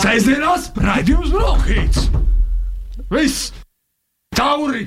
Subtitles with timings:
[0.00, 2.06] Sēžamās raidījums Brokhīts!
[3.12, 3.50] Viss!
[4.32, 4.86] Tauri!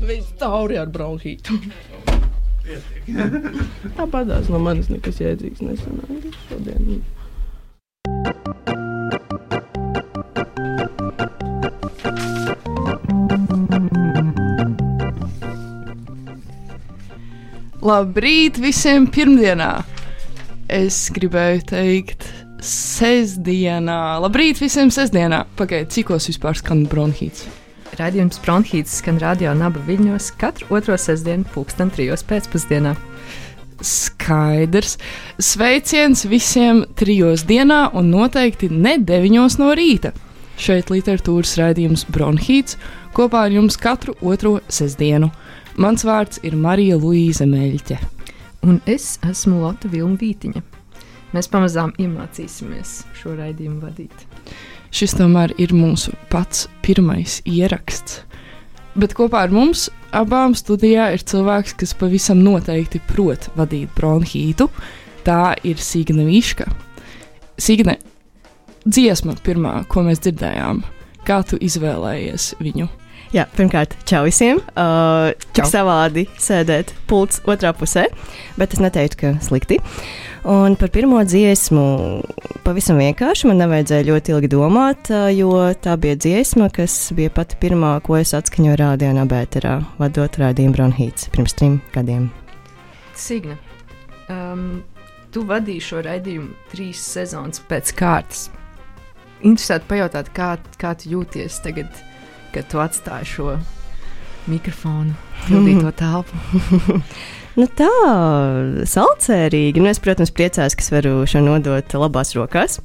[0.00, 1.58] Viss tauri ar bronhītu.
[3.98, 7.04] Tāpatās no manis nekas jēdzīgs nesanāca šodien.
[17.84, 19.89] Labrīt visiem pirmdienā!
[20.70, 22.28] Es gribēju teikt,
[22.62, 24.20] sestdienā.
[24.22, 25.40] Labrīt visiem sestdienā!
[25.58, 27.48] Pagaidiet, cikos vispār skan bronhīts?
[27.98, 32.92] Radījums Bronhīts skan radio Naba Viļņos katru otro sestdienu, pulksten trijos pēcpusdienā.
[33.82, 34.94] Skaidrs.
[35.42, 40.14] Sveiciens visiem trijos dienā un noteikti ne deviņos no rīta.
[40.54, 42.78] Šeit literatūras raidījums Bronhīts
[43.16, 45.32] kopā ar jums katru otro sestdienu.
[45.82, 48.19] Mans vārds ir Marija Luīza Meļķe.
[48.60, 50.60] Un es esmu Lotte Vilna Vītiņa.
[51.32, 54.26] Mēs pamazām iemācīsimies šo raidījumu vadīt.
[54.92, 58.24] Šis tomēr ir mūsu pats pirmais ieraksts.
[58.98, 64.66] Bet kopā ar mums abām studijā ir cilvēks, kas pavisam noteikti prot vadīt bronhītu.
[65.24, 66.66] Tā ir Signe Vīška.
[67.60, 67.96] Signe,
[68.84, 70.82] dziesma pirmā, ko mēs dzirdējām.
[71.24, 72.90] Kā tu izvēlējies viņu?
[73.30, 74.58] Jā, pirmkārt, čau visiem.
[74.74, 78.08] Uh, Tik savādi sēdēt pults otrā pusē,
[78.58, 79.78] bet es neteiktu, ka slikti.
[80.50, 81.84] Un par pirmo dziesmu
[82.64, 85.52] pavisam vienkārši man nevajadzēja ļoti ilgi domāt, jo
[85.84, 91.28] tā bija dziesma, kas bija pati pirmā, ko es atskaņoju rādījumā, Bēterā, vadot rādījumu Bronhīts
[91.34, 92.30] pirms trim gadiem.
[93.20, 93.58] Signe,
[94.32, 94.80] um,
[95.30, 98.48] tu vadīji šo raidījumu trīs sezonas pēc kārtas.
[99.44, 102.00] Interesanti pajautāt, kā, kā tu jūties tagad,
[102.54, 103.56] kad tu atstāji šo
[104.50, 105.14] mikrofonu,
[105.46, 107.00] pildīto telpu.
[107.58, 107.90] Nu tā,
[108.88, 109.82] salcērīgi.
[109.82, 112.78] Nu, es, protams, priecājos, ka varu šo nodot labās rokās.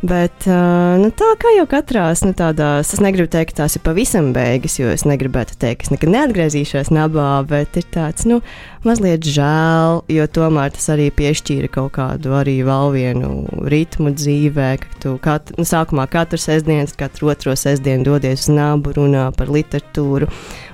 [0.00, 3.82] Bet uh, nu, tā kā jau katrās nu, tādās, es negribu teikt, ka tās ir
[3.84, 8.38] pavisam beigas, jo es negribētu teikt, ka es nekad neatgriezīšos nabā, bet ir tāds nu,
[8.86, 13.32] mazliet žēl, jo tomēr tas arī piešķīra kaut kādu arī vēl vienu
[13.68, 18.94] ritmu dzīvē, ka tu katru, nu, sākumā katru sestdienu, katru otro sestdienu dodies uz nabu,
[18.96, 20.30] runā par literatūru,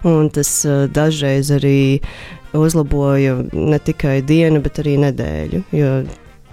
[0.06, 1.80] un tas uh, dažreiz arī
[2.54, 5.64] uzlaboja ne tikai dienu, bet arī nedēļu.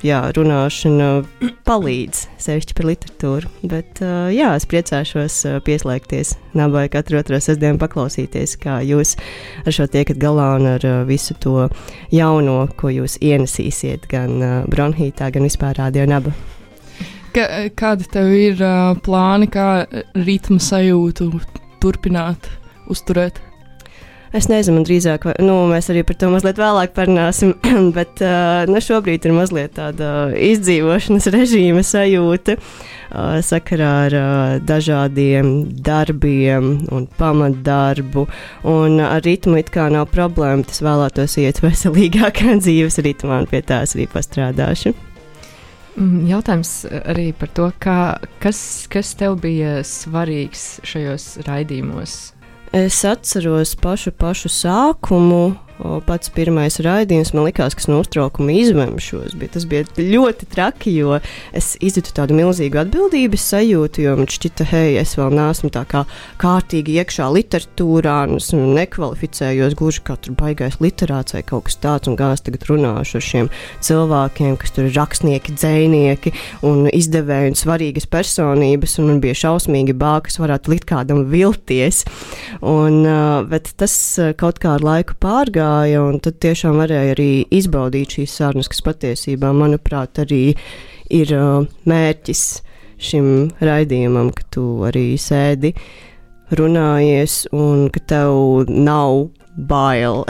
[0.03, 1.23] Jā, runāšana
[1.69, 3.51] palīdz sevišķi par literatūru.
[3.71, 4.01] Bet,
[4.35, 9.15] jā, es priecāšos pieslēgties nabai katru otro sestdienu, paklausīties, kā jūs
[9.63, 11.69] ar šo tiekat galā un ar visu to
[12.11, 16.35] jauno, ko jūs ienesīsiet gan bronhītā, gan vispār rādio naba.
[17.33, 18.59] Kādi tev ir
[19.07, 19.87] plāni, kā
[20.19, 21.31] ritmu sajūtu
[21.81, 22.51] turpināt,
[22.91, 23.39] uzturēt?
[24.33, 27.51] Es nezinu, man drīzāk, vai, nu, mēs arī par to mazliet vēlāk parunāsim,
[27.97, 28.23] bet
[28.65, 32.57] nu, šobrīd ir mazliet tāda izdzīvošanas režīma sajūta
[33.45, 34.15] sakarā ar
[34.65, 35.53] dažādiem
[35.85, 38.25] darbiem un pamatdarbu.
[38.73, 43.61] Un ar ritmu it kā nav problēma, tas vēlētos iet veselīgākā dzīves ritmā, un pie
[43.61, 44.95] tās arī pastrādāšu.
[46.25, 52.32] Jautājums arī par to, kā, kas, kas tev bija svarīgs šajos raidījumos?
[52.73, 55.53] Es atceros pašu, pašu sākumu.
[55.81, 59.33] O, pats pirmais raidījums man likās, ka es no uztraukuma izvemšos.
[59.39, 61.15] Bet tas bija ļoti traki, jo
[61.49, 66.03] es izjūtu tādu milzīgu atbildības sajūtu, jo man šķita, hei, es vēl neesmu tā kā
[66.41, 72.11] kārtīgi iekšā literatūrā, un es nekvalificējos gluži kā tur baigais literāts vai kaut kas tāds,
[72.11, 73.51] un es tagad runāšu ar šiem
[73.81, 76.35] cilvēkiem, kas tur ir rakstnieki, dzēnieki
[76.69, 82.03] un izdevēji un svarīgas personības, un man bija šausmīgi bāka, kas varētu likt kādam vilties.
[82.61, 83.97] Un, uh, bet tas
[84.37, 88.83] kaut kā ar laiku pārgāja gāja, un tad tiešām varēja arī izbaudīt šīs sarunas, kas
[88.85, 90.43] patiesībā, manuprāt, arī
[91.13, 92.43] ir uh, mērķis
[93.03, 93.27] šim
[93.63, 95.73] raidījumam, ka tu arī sēdi,
[96.57, 99.27] runājies, un ka tev nav
[99.69, 100.23] bail.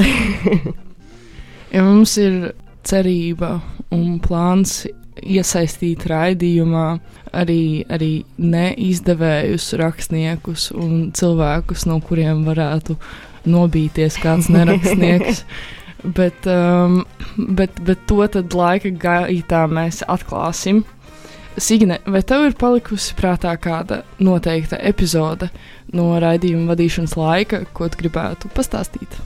[1.76, 2.54] ja mums ir
[2.88, 3.58] cerība
[3.94, 4.84] un plāns
[5.24, 6.88] iesaistīt raidījumā
[7.38, 12.98] arī, arī neizdevējus rakstniekus un cilvēkus, no kuriem varētu
[13.50, 15.44] nobīties kāds nerakstnieks.
[16.20, 17.04] bet, um,
[17.38, 20.84] bet, bet to tad laika gaitā mēs atklāsim.
[21.62, 25.52] Signe, vai tev ir palikusi prātā kāda noteikta epizode
[25.94, 29.20] no raidījuma vadīšanas laika, ko tu gribētu pastāstīt?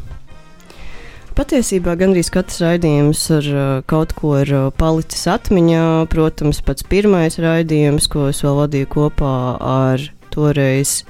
[1.38, 5.84] Patiesībā gandrīz katrs raidījums ar uh, kaut ko ir uh, palicis atmiņā.
[6.10, 10.02] Protams, pats pirmais raidījums, ko es vēl vadīju kopā ar
[10.34, 11.04] toreiz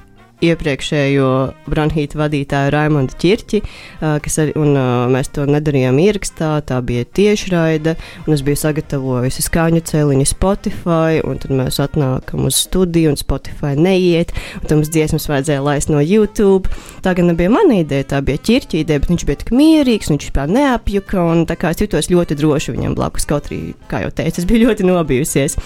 [0.43, 1.29] iepriekšējo
[1.65, 3.61] bronhītu vadītāju Raimondu Čirķi,
[3.99, 4.77] kas arī, un
[5.13, 7.95] mēs to nedarījām ierakstā, tā bija tiešraide,
[8.27, 13.73] un es biju sagatavojusi skaņu celiņu Spotify, un tad mēs atnākam uz studiju, un Spotify
[13.79, 16.69] neiet, un tam dziesmas vajadzēja laist no YouTube.
[17.01, 20.29] Tā gan nebija mana ideja, tā bija Čirķa ideja, bet viņš bija tik mierīgs, viņš
[20.29, 24.13] vispār neapjuka, un tā kā es jutos ļoti droši viņam blakus, kaut arī, kā jau
[24.13, 25.57] teicu, es biju ļoti nobijusies.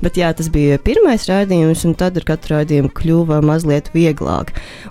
[0.00, 4.13] Bet jā, tas bija pirmais raidījums, un tad ar katru raidījumu kļuva mazliet vieglāk.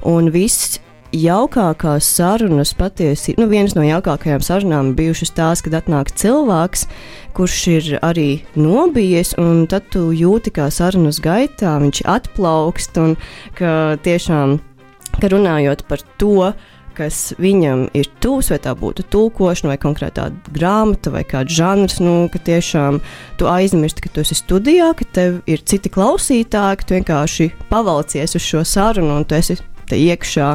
[0.09, 0.79] Un viss
[1.13, 6.87] jaukākās sarunas patiesībā, nu, viens no jaukākajām sarunām bijušas tās, kad atnāk cilvēks,
[7.37, 8.27] kurš ir arī
[8.57, 13.15] nobijies, un tad tu jūti, kā sarunas gaitā viņš atplaukst, un
[13.57, 14.57] ka tiešām,
[15.21, 16.53] ka runājot par to,
[16.97, 22.29] kas viņam ir tūs, vai tā būtu tulkošana, vai konkrētā grāmata, vai kāds žanrs, nu,
[22.33, 23.01] ka tiešām
[23.39, 28.37] tu aizmirsti, ka tu esi studijā, ka tev ir citi klausītāji, ka tu vienkārši pavalcies
[28.37, 29.59] uz šo sarunu un tu esi
[29.89, 30.49] te iekšā,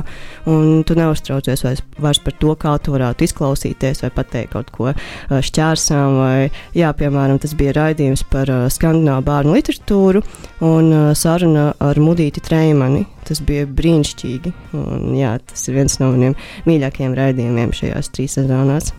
[0.50, 4.94] un tu neuztraucies vairs, vairs par to, kā tu varētu izklausīties vai pateikt kaut ko
[5.28, 6.18] šķērsām.
[6.18, 10.24] Vai, jā, piemēram, tas bija raidījums par skandināvu bērnu literatūru
[10.68, 13.04] un saruna ar Mudīti Treimani.
[13.28, 18.94] Tas bija brīnišķīgi, un jā, tas ir viens no maniem mīļākajiem raidījumiem šajās trīs sezonās.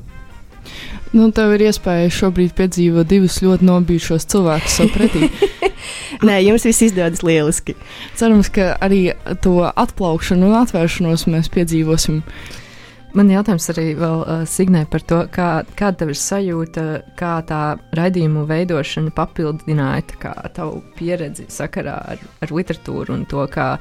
[1.10, 5.26] Nu, tev ir iespēja šobrīd piedzīvot divus ļoti nobijušos cilvēkus sev pretī.
[6.28, 7.74] Nē, jums viss izdodas lieliski.
[8.20, 12.22] Cerams, ka arī to atplaukšanu un atvēršanos mēs piedzīvosim.
[13.18, 15.48] Man jautājums arī vēl uh, Signē par to, kā,
[15.80, 16.84] kāda tev ir sajūta,
[17.18, 17.64] kā tā
[17.98, 23.72] raidījumu veidošana papildināja kā, tavu pieredzi sakarā ar, ar literatūru un to, kā,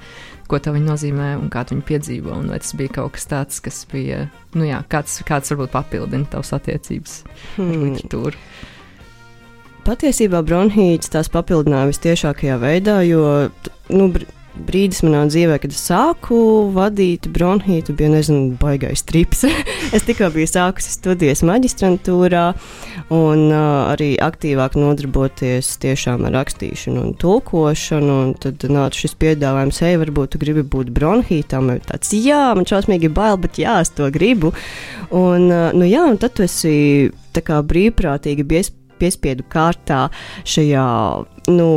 [0.48, 2.32] ko tev nozīmē un kā tu viņu piedzīvo.
[2.40, 4.24] Un vai tas bija kaut kas tāds, kas bija,
[4.56, 7.20] nu jā, kāds, kāds varbūt papildina tavas attiecības
[7.56, 7.68] hmm.
[7.68, 8.42] ar literatūru.
[9.88, 13.22] Patiesībā bronhīts tās papildināja vistiešākajā veidā, jo
[13.88, 14.10] nu,
[14.66, 16.38] brīdis manā dzīvē, kad es sāku
[16.74, 19.44] vadīt bronhītu, bija nezinu, baigais trips.
[19.96, 22.44] es tikko biju sākusi studijas maģistrantūrā
[23.14, 28.18] un uh, arī aktīvāk nodarboties tiešām ar rakstīšanu un tulkošanu.
[28.28, 31.70] Un tad nāca šis piedāvājums, hei, varbūt tu gribi būt bronhītam.
[31.88, 34.52] Tāds, jā, man šausmīgi bail, bet jā, es to gribu.
[35.08, 36.76] Un, uh, nu jā, un tad tu esi
[37.38, 40.06] brīvprātīgi bies piespiedu kārtā
[40.48, 40.84] šajā
[41.48, 41.70] nu,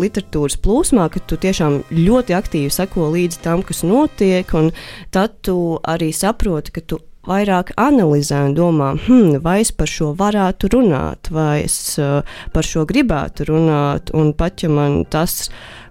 [0.00, 4.70] literatūras plūsmā, ka tu tiešām ļoti aktīvi seko līdzi tam, kas notiek, un
[5.14, 10.10] tad tu arī saproti, ka tu vairāk analizē un domā, hmm, vai es par šo
[10.18, 12.20] varētu runāt, vai es uh,
[12.52, 15.48] par šo gribētu runāt, un pat ja man tas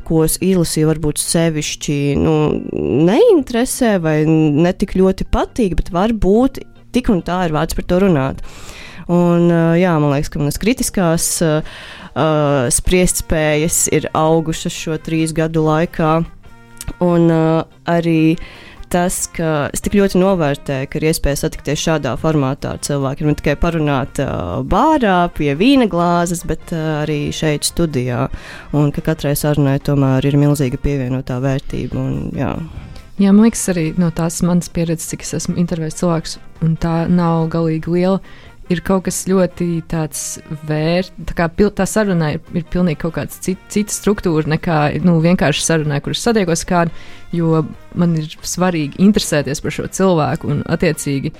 [0.07, 2.35] ko es izlasīju, varbūt sevišķi nu,
[3.07, 6.61] neinteresē vai netik ļoti patīk, bet varbūt
[6.93, 8.43] tik un tā ir vērts par to runāt.
[9.11, 11.81] Un, jā, man liekas, ka manas kritiskās uh,
[12.71, 16.19] spriestspējas ir augušas šo trīs gadu laikā.
[17.03, 18.35] Un uh, arī
[18.93, 23.31] tas, ka es tik ļoti novērtēju, ka ir iespēja satikties šādā formātā ar cilvēkiem.
[23.31, 28.27] Ne tikai parunāt uh, bārā, pie vīna glāzes, bet uh, arī šeit studijā.
[28.77, 31.97] Un ka katrai sarunai tomēr ir milzīga pievienotā vērtība.
[31.99, 32.53] Un, jā.
[33.21, 37.03] Jā, man liekas, arī no tās manas pieredzes, cik es esmu intervējis cilvēkus, un tā
[37.09, 38.21] nav galīgi liela
[38.73, 40.23] ir kaut kas ļoti tāds
[40.67, 41.13] vērts.
[41.29, 45.17] Tā kā pil, tā sarunā ir, ir pilnīgi kaut kāda cit, cita struktūra nekā nu,
[45.23, 46.93] vienkārši sarunā, kuras satiekos kādu,
[47.35, 47.63] jo
[47.99, 51.33] man ir svarīgi interesēties par šo cilvēku un attiecīgi.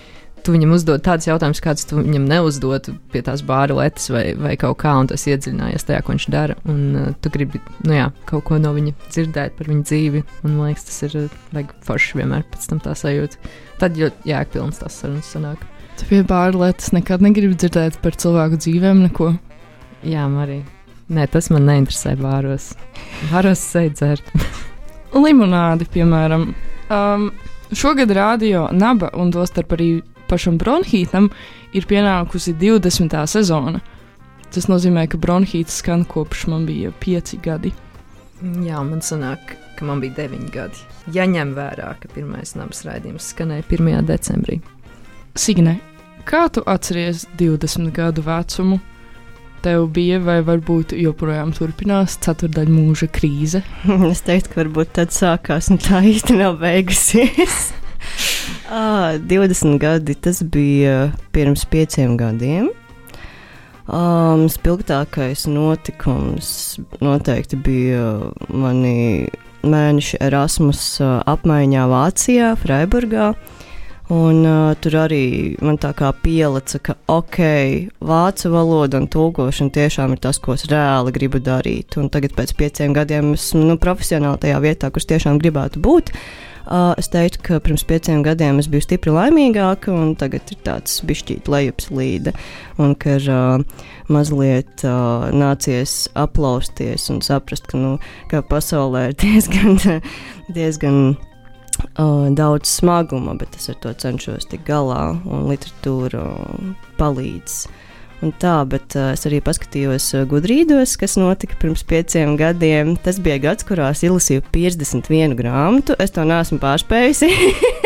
[0.44, 4.58] Tu viņam uzdod tādus jautājumus, kādus tu viņam neuzdotu pie tās bāra lietas vai, vai
[4.60, 6.58] kaut kā, un tas iedziļinājies tajā, ko viņš dara.
[6.68, 10.26] Un uh, tu gribi nu jā, kaut ko no viņa dzirdēt par viņa dzīvi.
[10.44, 13.40] Un, man liekas, tas ir uh, forši vienmēr pēc tam tā sajūta.
[13.80, 15.64] Tad jau jēgpilns tas sarunas sanāk.
[16.00, 19.34] Tu pie bārlietas nekad negribi dzirdēt par cilvēku dzīvēm neko.
[20.04, 20.62] Jā, arī.
[21.14, 22.72] Nē, tas man neinteresē bāros.
[23.30, 24.24] Bāros sēdzēt.
[25.24, 26.48] Limonādi, piemēram.
[26.94, 27.30] Um,
[27.76, 29.90] šogad rādio Naba un tostarp arī
[30.30, 31.30] pašam Bronhītam
[31.78, 33.18] ir pienākusi 20.
[33.30, 33.82] sezona.
[34.54, 37.74] Tas nozīmē, ka Bronhīts skan kopš man bija 5 gadi.
[38.66, 40.84] Jā, man sanāk, ka man bija 9 gadi.
[41.14, 44.06] Ja ņem vērā, ka pirmais nabas raidījums skanēja 1.
[44.10, 44.60] decembrī.
[45.34, 45.80] Signe,
[46.30, 48.76] kā tu atceries 20 gadu vecumu?
[49.66, 53.64] Tev bija, vai varbūt joprojām turpinās ceturdaļa mūža krīze?
[54.12, 57.72] es teiktu, ka varbūt tad sākās, un tā īsti nav beigusies.
[58.70, 62.70] ah, 20 gadi tas bija pirms pieciem gadiem.
[63.90, 68.06] Um, spilgtākais notikums noteikti bija
[68.54, 69.26] mani
[69.66, 73.34] mēneši Erasmus uh, apmaiņā Vācijā, Freiburgā.
[74.12, 77.38] Un uh, tur arī man tā kā pielica, ka ok,
[78.04, 81.96] vācu valoda un tulkošana tiešām ir tas, ko es reāli gribu darīt.
[82.02, 86.12] Un tagad pēc pieciem gadiem esmu nu, profesionāli tajā vietā, kur es tiešām gribētu būt.
[86.64, 91.00] Uh, es teiktu, ka pirms pieciem gadiem es biju stipri laimīgāka, un tagad ir tāds
[91.08, 92.36] bišķīt lejupslīde.
[92.84, 97.98] Un ka ir uh, mazliet uh, nācies aplausties un saprast, ka, nu,
[98.32, 99.80] ka pasaulē ir diezgan,
[100.52, 101.16] diezgan
[101.82, 106.26] uh, daudz smaguma, bet es ar to cenšos tikt galā, un literatūra
[107.00, 107.64] palīdz.
[108.24, 112.96] Un tā, bet uh, es arī paskatījos uh, gudrīdos, kas notika pirms pieciem gadiem.
[113.04, 116.00] Tas bija gads, kurā es izlasīju 51 grāmatu.
[116.00, 117.34] Es to neesmu pārspējusi.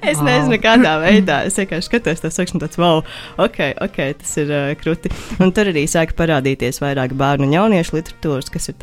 [0.00, 0.26] Es wow.
[0.28, 1.42] nezinu, kādā veidā.
[1.48, 3.02] Es vienkārši skatos, tas sakšu, tāds, wow,
[3.42, 5.12] ok, ok, tas ir uh, krūti.
[5.42, 8.78] Un tur arī sāka parādīties vairāk bērnu un jauniešu literatūras, kas ir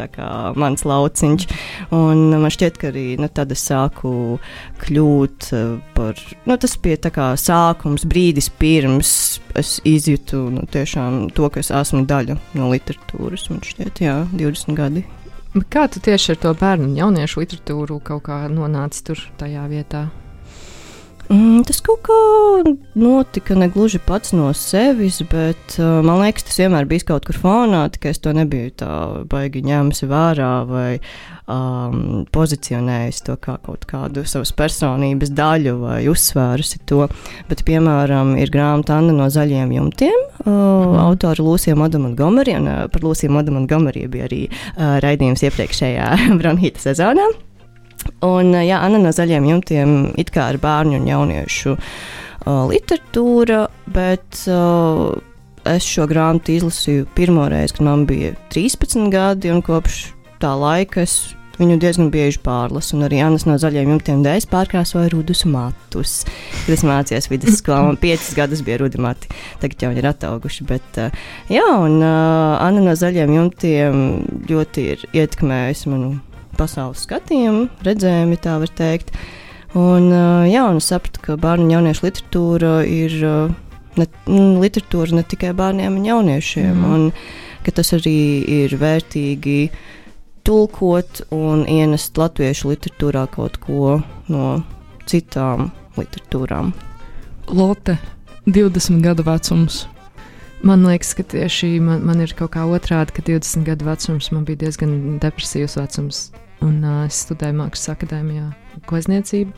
[0.60, 1.48] mans lauciņš.
[1.96, 4.40] Un man šķiet, ka arī nu, tad es sāku
[4.84, 9.14] kļūt uh, par, nu, tas bija tā kā sākums, brīdis pirms
[9.60, 13.50] es izjūtu nu, tiešām to, ka es esmu daļa no literatūras.
[13.52, 15.06] Man šķiet, jā, 20 gadi.
[15.74, 20.06] Kā tu tieši ar to bērnu un jauniešu literatūru kaut kā nonāci tur tajā vietā?
[21.30, 22.16] Mm, tas kaut kā
[22.98, 27.38] notika ne gluži pats no sevis, bet uh, man liekas, tas vienmēr bija kaut kur
[27.38, 28.94] fonā, tikai es to nebiju tā
[29.30, 30.88] baigi ņēmusi vērā vai
[31.46, 37.06] um, pozicionējusi to kā kaut kādu savas personības daļu vai uzsvērusi to.
[37.52, 40.96] Bet, piemēram, ir grāmata Anna no zaļiem jumtiem, uh, mm.
[41.04, 46.10] autora Lūsija Montgomery, un uh, par Lūsiju Montgomery bija arī uh, raidījums iepriekšējā
[46.42, 47.30] Bronhīta sezonā.
[48.26, 54.44] Un, jā, Anna no zaļiem jumtiem it kā ir bērnu un jauniešu uh, literatūra, bet
[54.52, 55.10] uh,
[55.70, 60.10] es šo grāmatu izlasīju pirmo reizi, kad man bija 13 gadi, un kopš
[60.42, 61.20] tā laika es
[61.60, 62.96] viņu diezgan bieži pārlasu.
[62.96, 66.22] Un arī Anna no zaļiem jumtiem dēļ pārkrāsoja rudus matus.
[66.64, 69.32] Kad es mācījos vidusskolā, man piecus gadus bija rudi mati.
[69.60, 70.68] Tagad jau viņi ir attauguši.
[70.70, 71.02] Bet,
[71.52, 74.02] jā, un uh, Anna no zaļiem jumtiem
[74.50, 76.16] ļoti ir ietekmējusi manu
[76.60, 79.14] pasaules skatījumu, redzējumu, tā var teikt.
[79.78, 80.10] Un,
[80.50, 83.16] jā, un es sapratu, ka bērnu un jauniešu literatūra ir
[84.00, 84.08] ne,
[84.64, 86.96] literatūra ne tikai bērniem un jauniešiem, mm.
[86.96, 88.18] un ka tas arī
[88.64, 89.60] ir vērtīgi
[90.48, 94.00] tulkot un ienest latviešu literatūrā kaut ko
[94.32, 94.48] no
[95.10, 96.74] citām literatūrām.
[97.54, 97.98] Lotte,
[98.50, 99.84] 20 gadu vecums.
[100.66, 104.44] Man liekas, ka tieši man, man ir kaut kā otrādi, ka 20 gadu vecums man
[104.48, 106.30] bija diezgan depresīvs vecums
[106.66, 108.50] un uh, es studēju Mākslas akadēmijā,
[108.90, 109.54] glezniecību.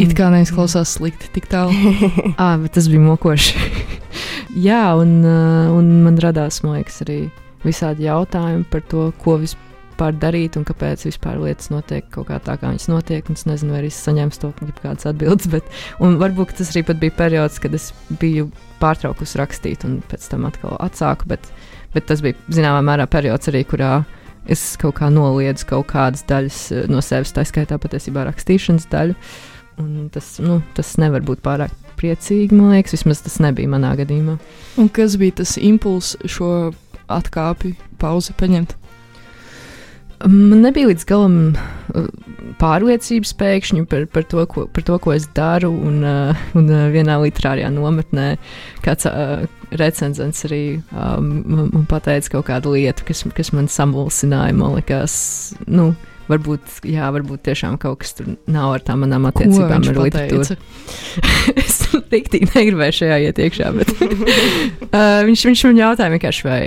[0.00, 1.74] It kā neizklausās slikti tik tālu.
[2.40, 3.64] ah, bet tas bija mokoši.
[4.68, 7.18] Jā, un, uh, un man radās, man liekas, arī
[7.66, 12.56] visādi jautājumi par to, ko vispār darīt un kāpēc vispār lietas notiek kaut kā tā,
[12.60, 13.28] kā viņas notiek.
[13.34, 15.68] Es nezinu, vai es saņēmu to kādas atbildes, bet
[16.00, 17.90] varbūt tas arī bija periods, kad es
[18.22, 18.48] biju
[18.80, 21.28] pārtraukusi rakstīt un pēc tam atkal atsāku.
[21.34, 21.52] Bet,
[21.92, 23.98] bet tas bija zināmā mērā periods arī, kurā
[24.48, 29.16] es kaut kā noliedzu kaut kādas daļas eh, no sevis, tā skaitā patiesībā rakstīšanas daļu.
[29.80, 34.36] Un tas, nu, tas nevar būt pārāk priecīgi, man liekas, vismaz tas nebija manā gadījumā.
[34.80, 36.72] Un kas bija tas impulss šo
[37.10, 38.79] atkāpi, pauzi paņemt?
[40.26, 42.08] Man nebija līdz galam uh,
[42.60, 45.70] pārliecības pēkšņi par, par, to, ko, par to, ko es daru.
[45.72, 48.34] Un, uh, un uh, vienā literārijā nometnē
[48.84, 49.08] kāds
[49.80, 51.30] recenzents arī um,
[51.70, 54.56] man pateica kaut kādu lietu, kas, kas man samulsināja.
[54.56, 55.14] Man liekas,
[55.70, 55.92] nu,
[56.30, 60.58] varbūt, jā, varbūt tiešām kaut kas tur nav ar tām manām attiecībām ar literatūru.
[61.64, 66.60] es rīktīgi negribēju šajā iet iekšā, bet uh, viņš, viņš man jautāja vienkārši, vai,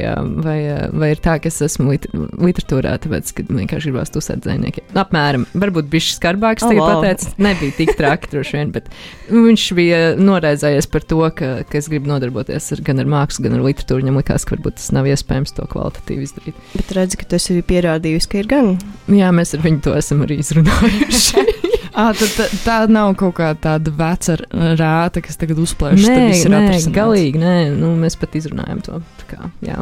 [0.45, 0.57] vai,
[0.93, 4.93] vai ir tā, ka es esmu lit literatūrā, tāpēc, ka vienkārši gribās tusēt dzēniekiem.
[4.99, 8.89] Apmēram, varbūt bišķi skarbāks, oh, pateicis, nebija tik traki droši vien, bet
[9.31, 13.57] viņš bija noraizējies par to, ka, ka es gribu nodarboties ar, gan ar mākslu, gan
[13.57, 14.03] ar literatūru.
[14.03, 16.61] Viņam likās, ka varbūt tas nav iespējams to kvalitatīvi izdarīt.
[16.75, 18.73] Bet redzi, ka tas ir pierādījis, ka ir gan.
[19.11, 21.45] Jā, mēs mēs ar viņu to esam arī izrunājuši.
[21.93, 24.33] À, tad, tā, tā nav kaut kā tāda veca
[24.79, 26.07] rāta, kas tagad uzplēšas.
[26.09, 27.51] Nē, nē galīgi nē.
[27.77, 28.97] Nu, mēs pat izrunājam to.
[29.29, 29.75] Kā, jā.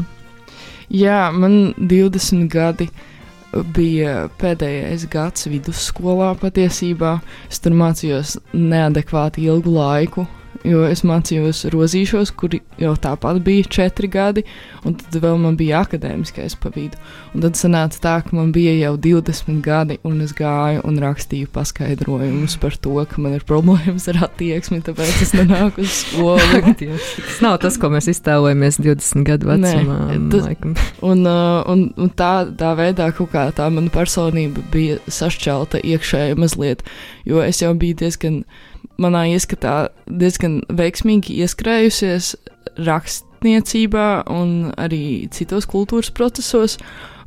[0.92, 2.90] jā, man 20 gadi
[3.72, 7.14] bija pēdējais gads vidusskolā patiesībā.
[7.48, 10.28] Es tur mācījos neadekvāti ilgu laiku,
[10.68, 14.44] jo es mācījos rozīšos, kur jau tāpat bija četri gadi,
[14.86, 17.00] un tad vēl man bija akadēmiskais pa vidu.
[17.36, 21.50] Un tad sanāca tā, ka man bija jau 20 gadi, un es gāju un rakstīju
[21.56, 26.76] paskaidrojumus par to, ka man ir problēmas ar attieksmi, tāpēc es nenāku uz skolu.
[26.82, 30.00] tas nav tas, ko mēs iztēlojamies 20 gadu vecumā.
[30.12, 30.50] Nē, tas,
[31.02, 36.38] un, uh, un, un tā, tā veidā kaut kā tā mana personība bija sašķelta iekšēji
[36.40, 36.86] mazliet,
[37.28, 38.42] jo es jau biju diezgan
[39.02, 42.34] manā ieskatā diezgan veiksmīgi ieskrējusies
[42.82, 46.78] rakstniecībā un arī citos kultūras procesos,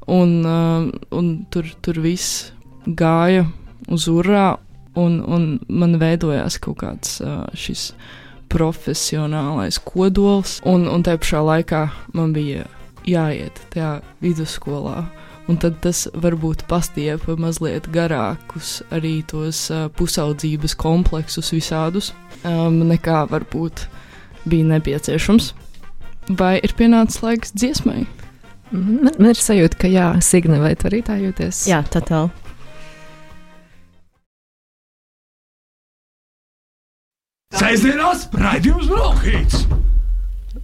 [0.07, 2.51] un, uh, un tur, tur viss
[2.87, 3.47] gāja
[3.93, 4.55] uz urā,
[5.01, 7.93] un, un man veidojās kaut kāds uh, šis
[8.53, 11.85] profesionālais kodols, un, un tajā pašā laikā
[12.15, 12.69] man bija
[13.09, 15.05] jāiet tajā vidusskolā.
[15.45, 22.15] Un tad tas varbūt pastiepa mazliet garākus arī tos uh, pusaudzības kompleksus visādus,
[22.49, 23.85] um, nekā varbūt
[24.49, 25.53] bija nepieciešams.
[26.41, 28.07] Vai ir pienācis laiks dziesmai?
[28.73, 31.67] Man, man ir sajūta, ka jā, Signe, vai tu arī tā jūties?
[31.69, 32.33] Jā, totāli.
[37.55, 39.61] Sēžamās raidījums Brokhīts!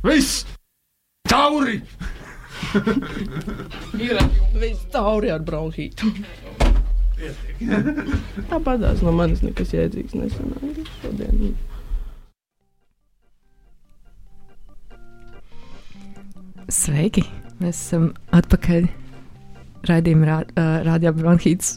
[0.02, 0.42] Viss!
[1.28, 1.78] Tauri!
[4.60, 6.10] Viss tauri ar bronhītu.
[8.50, 11.52] Tāpatās no manis nekas jēdzīgs nesanāca šodien.
[16.70, 17.24] Sveiki!
[17.60, 18.86] Mēs esam atpakaļ.
[19.88, 21.74] Raidījuma rā, uh, rādījā bronhīts.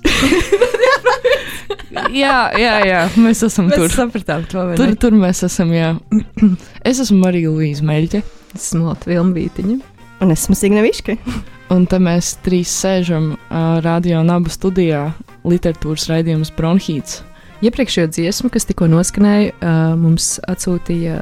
[2.23, 3.93] jā, jā, jā, mēs esam Mēs tur.
[3.95, 5.93] sapratām to, Tur, tur mēs esam, jā.
[6.89, 8.23] Es esmu Marija Līsija Meļķe,
[8.53, 9.79] Es esmu Latvija Vilmbītiņa.
[10.23, 11.17] Un esmu Signavišķi.
[11.75, 15.09] un te mēs trīs sēžam uh, radio un abu studijā
[15.43, 17.17] literatūras raidījums Bronhīts.
[17.63, 21.17] Iepriekšējo dziesmu, kas tikko noskanēja, uh, mums atsūtīja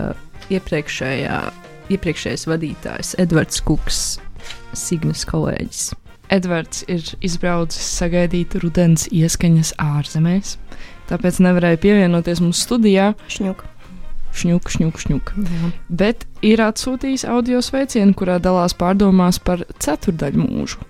[0.53, 1.39] iepriekšējā,
[1.97, 4.03] iepriekšējais vadītājs Edvards Kuks,
[4.77, 5.81] Signas kolēģis.
[6.31, 10.59] Edvards ir izbraucis sagaidīt rudens ieskaņas ārzemēs,
[11.09, 13.11] tāpēc nevarēja pievienoties mūsu studijā.
[13.33, 13.65] Šņuk.
[14.31, 15.33] Šņuk, šņuk, šņuk.
[15.35, 15.71] Jā.
[15.89, 20.87] Bet ir atsūtījis audio sveicienu, kurā dalās pārdomās par ceturdaļu mūžu.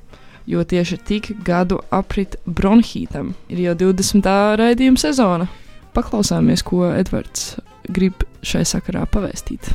[0.49, 4.29] Jo tieši tik gadu aprit bronhītam ir jau 20.
[4.61, 5.47] raidījuma sezona.
[5.95, 7.55] Paklausāmies, ko Edvards
[7.89, 9.71] grib šai sakarā pavēstīt.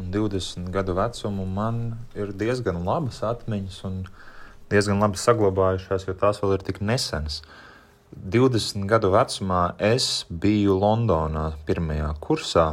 [0.00, 1.80] Un 20 gadu vecumu man
[2.16, 3.98] ir diezgan labas atmiņas un
[4.72, 7.42] diezgan labi saglabājušās, jo tās vēl ir tik nesenas.
[8.10, 12.64] 20 gadu vecumā es biju Londonā pirmajā kursā.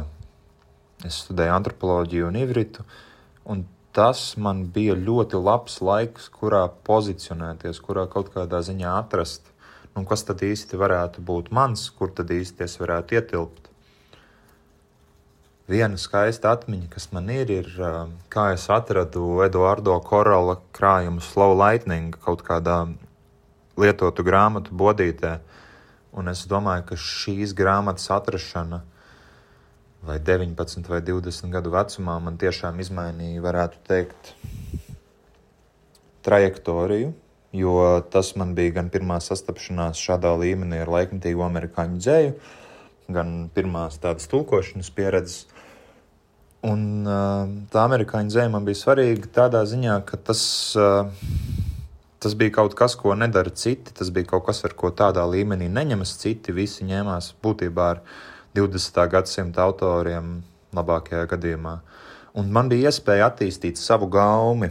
[1.06, 2.82] Es studēju antropoloģiju un ivritu,
[3.46, 3.62] un
[3.94, 9.46] tas man bija ļoti labs laiks, kurā pozicionēties, kurā kaut kādā ziņā atrast,
[9.94, 13.70] nu, kas tad īsti varētu būt mans, kur tad īsti es varētu ietilpt.
[15.70, 17.66] Viena skaista atmiņa, kas man ir, ir,
[18.32, 22.86] kā es atradu Eduardo Korala krājumu Slow Lightning kaut kādā
[23.78, 25.38] lietotu grāmatu bodītē.
[26.18, 28.82] Un es domāju, ka šīs grāmatas atrašana
[30.08, 34.32] vai 19 vai 20 gadu vecumā man tiešām izmainīja, varētu teikt,
[36.26, 37.12] trajektoriju,
[37.56, 37.74] jo
[38.12, 42.34] tas man bija gan pirmā sastapšanās šādā līmenī ar laikmetīgo amerikāņu dzēju,
[43.14, 45.46] gan pirmās tādas tulkošanas pieredzes.
[46.68, 50.42] Un uh, tā amerikāņu zeme man bija svarīga tādā ziņā, ka tas,
[50.74, 51.06] uh,
[52.18, 53.94] tas bija kaut kas, ko nedara citi.
[53.94, 56.54] Tas bija kaut kas, ar ko tādā līmenī neņemas citi.
[56.54, 58.02] Visi ņēmās būtībā ar
[58.58, 59.00] 20.
[59.12, 60.38] gadsimta autoriem,
[60.74, 61.78] labākajā gadījumā.
[62.38, 64.70] Un man bija iespēja attīstīt savu gaumi.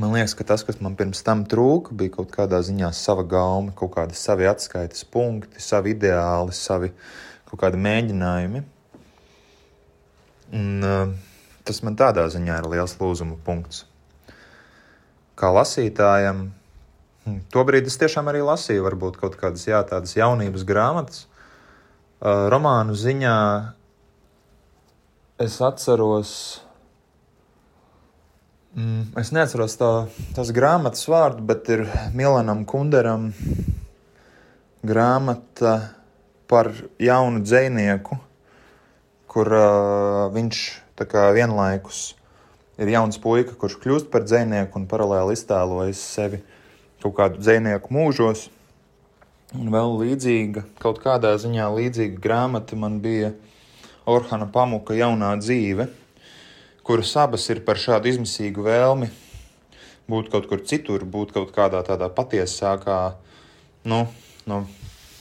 [0.00, 3.74] Man liekas, ka tas, kas man pirms tam trūka, bija kaut kādā ziņā sava gauma,
[3.76, 6.90] kaut kādi savi atskaites punkti, savi ideāli, savi
[7.50, 8.64] kaut kādi mēģinājumi.
[10.54, 11.12] Un, uh,
[11.68, 13.84] tas man tādā ziņā ir liels lūzuma punkts.
[15.38, 16.46] Kā lasītājam,
[17.24, 21.24] hm, tobrīd es tiešām arī lasīju, varbūt kaut kādas jā, tādas jaunības grāmatas.
[22.24, 23.38] Uh, romānu ziņā
[25.44, 26.34] es atceros,
[28.78, 29.90] mm, es neatceros tā,
[30.36, 33.32] tās grāmatas vārdu, bet ir Milanam Kunderam
[34.86, 35.74] grāmata
[36.48, 36.70] par
[37.02, 38.20] jaunu dzinieku
[39.34, 40.58] kur uh, viņš
[41.34, 42.14] vienlaikus
[42.78, 46.42] ir jauns puika, kurš kļūst par dzinieku un paralēli iztēlojas sevi
[47.02, 48.48] kaut kādu dzinieku mūžos.
[49.54, 53.34] Un vēl līdzīga, kaut kādā ziņā līdzīga grāmata man bija
[54.10, 55.86] Orhana Pamuka jaunā dzīve,
[56.84, 59.12] kuras abas ir par šādu izmisīgu vēlmi
[60.10, 62.98] būt kaut kur citur, būt kaut kādā tādā patiesākā,
[63.88, 64.04] nu,
[64.48, 64.60] nu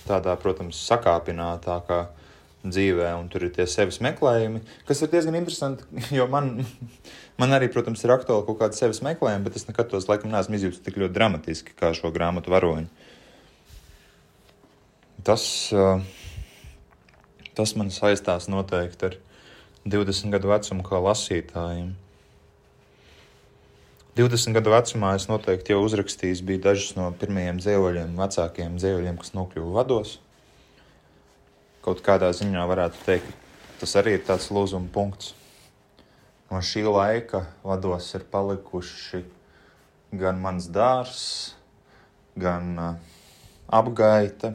[0.07, 2.01] tādā, protams, sakāpinātākā
[2.63, 5.87] dzīvē, un tur ir tie sevis meklējumi, kas ir diezgan interesanti.
[6.17, 6.65] Jo man,
[7.41, 10.59] man arī, protams, ir aktuāli kaut kāda sevis meklējuma, bet es nekad tos laikam neesmu
[10.59, 12.87] izjūtis tik ļoti dramatiski kā šo grāmatu varoņu.
[15.23, 15.45] Tas,
[15.75, 16.03] uh,
[17.55, 19.19] tas man saistās noteikti ar
[19.87, 21.93] 20 gadu vecumu kā lasītājiem.
[24.13, 29.33] 20 gadu vecumā es noteikti jau uzrakstījis, bija dažas no pirmajiem dzīvoļiem, vecākajiem dzīvoļiem, kas
[29.33, 30.19] nokļuva vados.
[31.83, 33.31] Kaut kādā ziņā varētu teikt,
[33.81, 35.33] tas arī ir tāds lūzuma punkts.
[36.51, 39.23] No šī laika vados ir palikuši
[40.19, 41.55] gan mans dārzs,
[42.37, 42.93] gan uh,
[43.73, 44.53] apgaita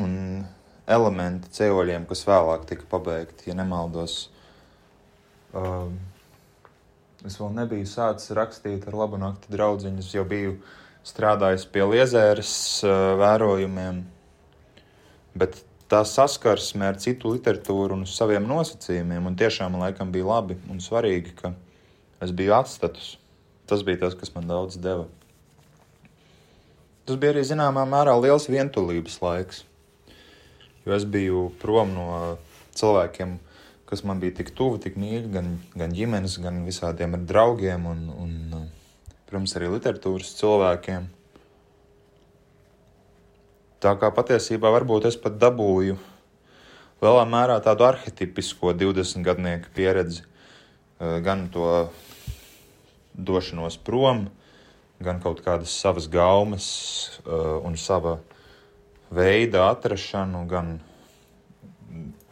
[0.00, 0.16] un
[0.90, 4.16] elementi ceļojumiem, kas vēlāk tika pabeigti, ja nemaldos.
[5.54, 5.92] Uh,
[7.24, 9.86] es vēl nebiju sācis rakstīt ar labu nakti draugu.
[10.02, 10.58] Es jau biju
[11.06, 14.02] strādājis pie Liezēras uh, vērojumiem,
[15.38, 20.56] bet tā saskarsme ar citu literatūru un saviem nosacījumiem, un tiešām man laikam bija labi
[20.72, 21.52] un svarīgi, ka
[22.24, 23.14] es biju atstatus.
[23.68, 25.06] Tas bija tas, kas man daudz deva.
[27.04, 29.64] Tas bija arī zināmā mērā liels vientulības laiks,
[30.84, 32.06] jo es biju prom no
[32.76, 33.36] cilvēkiem,
[33.88, 38.32] kas man bija tik tuvi, tik mīļi, gan, gan ģimenes, gan visādiem draugiem un, un,
[39.28, 41.10] protams, arī literatūras cilvēkiem.
[43.84, 45.98] Tā kā patiesībā varbūt es pat dabūju
[47.04, 51.90] lielā mērā tādu arhetipisko 20 gadnieku pieredzi, eh, gan to
[53.12, 54.30] došanos prom,
[55.04, 56.66] gan kaut kādas savas gaumas
[57.26, 58.16] uh, un sava
[59.10, 60.78] veida atrašanu, gan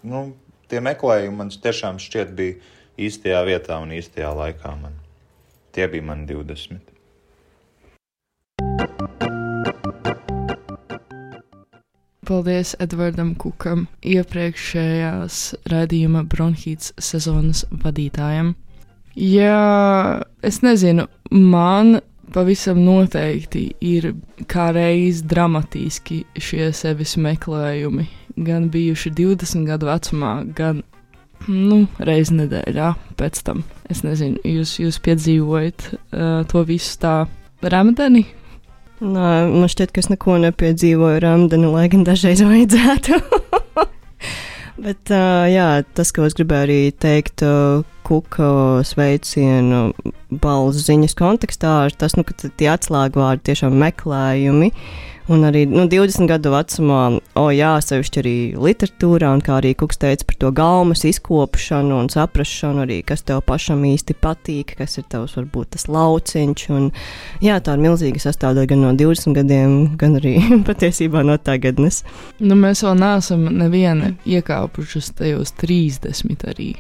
[0.02, 0.22] nu,
[0.70, 2.56] tie meklējumi man tiešām šķiet bija
[2.96, 4.72] īstajā vietā un īstajā laikā.
[4.80, 4.96] Man.
[5.74, 6.91] Tie bija mani 20.
[12.22, 15.38] Paldies Edvardam Kukam, iepriekšējās
[15.72, 18.52] raidījuma bronhīts sezonas vadītājam.
[19.18, 21.96] Jā, es nezinu, man
[22.30, 24.12] pavisam noteikti ir
[24.46, 28.06] kā reiz dramatiski šie sevis meklējumi.
[28.46, 30.84] Gan bijuši 20 gadu vecumā, gan
[31.50, 33.64] nu, reizi nedēļā pēc tam.
[33.90, 37.16] Es nezinu, jūs, jūs piedzīvojat uh, to visu tā
[37.66, 38.24] rāmdeni,
[39.02, 43.18] Nē, man šķiet, ka es neko nepiedzīvoju rāmdeni, lai gan dažreiz vajadzētu.
[44.82, 48.46] Bet uh, jā, tas, ko es gribēju arī teikt, uh, kuka
[48.86, 49.90] sveicienu
[50.42, 54.70] balss ziņas kontekstā, ir tas, nu, ka tie atslēgvārdi tiešām meklējumi.
[55.30, 57.00] Un arī nu, 20 gadu vecumā,
[57.38, 62.10] o jā, sevišķi arī literatūrā, un kā arī Kuks teica par to gaumas izkopšanu un
[62.10, 66.68] saprašanu arī, kas tev pašam īsti patīk, kas ir tavs varbūt tas lauciņš.
[66.74, 66.90] Un,
[67.44, 70.36] jā, tā ir milzīga sastāvdaļa gan no 20 gadiem, gan arī
[70.68, 72.02] patiesībā no tagadnes.
[72.42, 76.72] Nu, mēs vēl neesam neviena iekāpušas tajos 30 arī.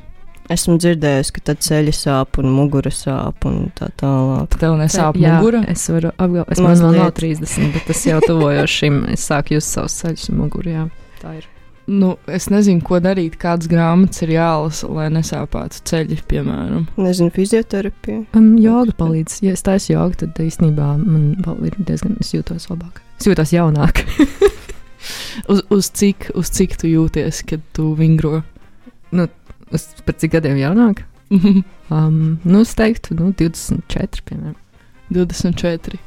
[0.52, 4.58] Esmu dzirdējusi, ka tad ceļa sāp un mugura sāp un tā tālāk.
[4.60, 5.62] Tev nesāp Jā, mugura?
[5.70, 9.02] Es varu apgalvot, es man vēl nav 30, bet tas jau tuvojas šim.
[9.14, 10.74] Es sāku just savus ceļus un muguru.
[10.74, 10.86] Jā,
[11.22, 11.48] tā ir.
[11.90, 16.84] Nu, es nezinu, ko darīt, kādas grāmatas ir jālasa, lai nesāpētu ceļi, piemēram.
[17.00, 18.22] Nezinu, fizioterapija.
[18.38, 19.40] Um, joga palīdz.
[19.42, 21.32] Ja es taisu jogu, tad īstenībā man
[21.66, 23.02] ir diezgan, es jūtos labāk.
[23.18, 24.04] Es jūtos jaunāk.
[25.50, 28.44] Uz, uz, cik, uz cik tu jūties, kad tu vingro?
[29.72, 31.06] Uz par cik gadiem jaunāk?
[31.92, 34.54] Um, nu, es teiktu, nu, 24, piemēram.
[35.12, 35.98] 24.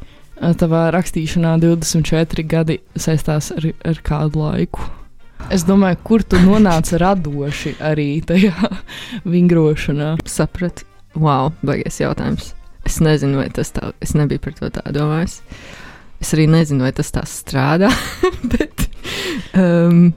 [0.41, 4.87] Ā, Tavā rakstīšanā 24 gadi saistās ar, ar kādu laiku.
[5.53, 8.71] Es domāju, kur tu nonāci radoši arī tajā
[9.35, 10.15] vingrošanā.
[10.25, 10.87] Sapratu,
[11.21, 12.55] wow, baigies jautājums.
[12.85, 15.39] Es nezinu, vai tas tā, es nebiju par to tā domājis.
[16.23, 17.91] Es arī nezinu, vai tas tā strādā,
[18.55, 18.87] bet,
[19.59, 20.07] um,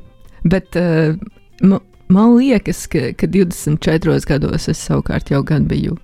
[0.49, 1.19] bet uh,
[1.67, 5.97] ma, man liekas, ka, ka 24 gados es savukārt jau gan biju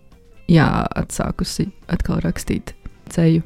[0.51, 2.75] jā, atsākusi atkal rakstīt
[3.13, 3.43] ceļu.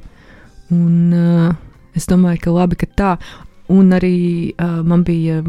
[0.73, 1.53] Un uh,
[1.97, 3.13] es domāju, ka labi, ka tā.
[3.69, 5.41] Un arī uh, man bija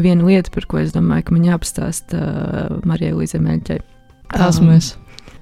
[0.00, 3.80] viena lieta, par ko es domāju, ka man jāpastāsta uh, Marijai Līdzei Meļķei.
[4.34, 4.94] Tās Um, mēs.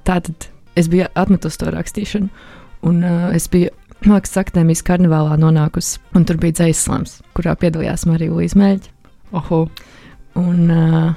[0.08, 2.30] Tātad es biju atmetusi to rakstīšanu,
[2.88, 3.74] un uh, es biju
[4.06, 8.92] Mākslas akadēmijas karnevālā nonākusi, un tur bija dzīslis slams, kurā piedalījās Marija Līsija Meļķa.
[9.38, 9.64] Oho,
[10.38, 11.12] Un, uh,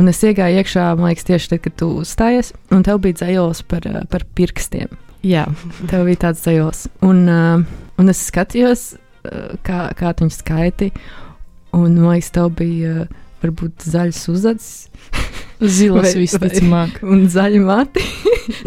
[0.00, 3.64] un es iegāju iekšā, man liekas, tieši tad, kad tu uzstājies, un tev bija dzējos
[3.68, 4.92] par, uh, par pirkstiem.
[5.26, 5.46] Jā,
[5.90, 6.86] tev bija tāds dzējos.
[7.06, 10.92] Un, uh, un es skatījos, uh, kā, kā tu viņu skaiti,
[11.76, 14.72] un man liekas, tev bija uh, varbūt zaļs uzacis.
[15.62, 17.00] zilas visticamāk.
[17.06, 18.02] Un zaļi mati.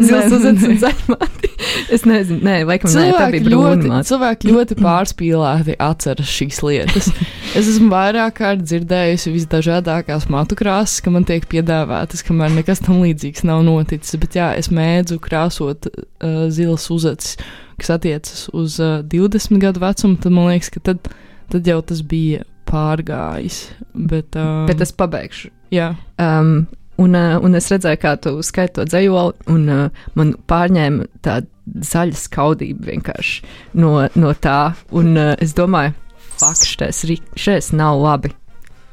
[0.00, 0.68] Nē, uzacis nē.
[0.70, 1.50] un zaļi mati.
[1.92, 7.10] Es nezinu, nē, laikam, nē, Cilvēki brūna ļoti, cilvēki ļoti pārspīlēti atceras šīs lietas.
[7.56, 12.98] Es esmu vairāk kārt dzirdējusi visdažādākās matu krāsas, ka man tiek piedāvātas, kamēr nekas tam
[13.00, 14.18] līdzīgs nav noticis.
[14.20, 17.38] Bet jā, es mēdzu krāsot uh, zilas uzacis,
[17.80, 20.18] kas attiecas uz uh, 20 gadu vecumu.
[20.20, 21.08] Tad man liekas, ka tad,
[21.54, 23.62] tad jau tas bija pārgājis.
[23.94, 25.54] Bet, um, Bet es pabeigšu.
[25.72, 26.66] jā, Um,
[27.02, 31.46] un, uh, un es redzēju, kā tu skaiti to dzējoli, un uh, man pārņēma tāda
[31.86, 33.42] zaļa skaudība vienkārši
[33.82, 34.74] no, no tā.
[34.96, 35.94] Un uh, es domāju,
[36.36, 36.62] fuck,
[37.08, 38.32] ri- šitais nav labi.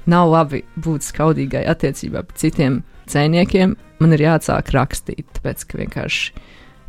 [0.10, 3.78] Nav labi būt skaudīgai attiecībā pret citiem dzēniekiem.
[4.04, 6.34] Man ir jāatsāk rakstīt, tāpēc ka vienkārši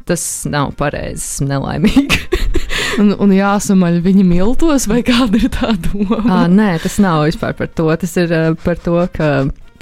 [0.05, 2.19] tas nav pareizi, esmu nelaimīga.
[3.01, 6.21] Un, un jāsamaļ viņa miltos, vai kāda ir tā doma?
[6.31, 7.89] À, nē, tas nav vispār par to.
[7.99, 9.31] Tas ir uh, par to, ka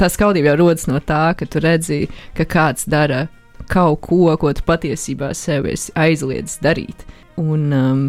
[0.02, 3.26] tā skaudība jau rodas no tā, ka tu redzi, ka kāds dara
[3.70, 7.06] kaut ko, ko tu patiesībā sev esi aizliedzis darīt.
[7.40, 8.02] Un, um,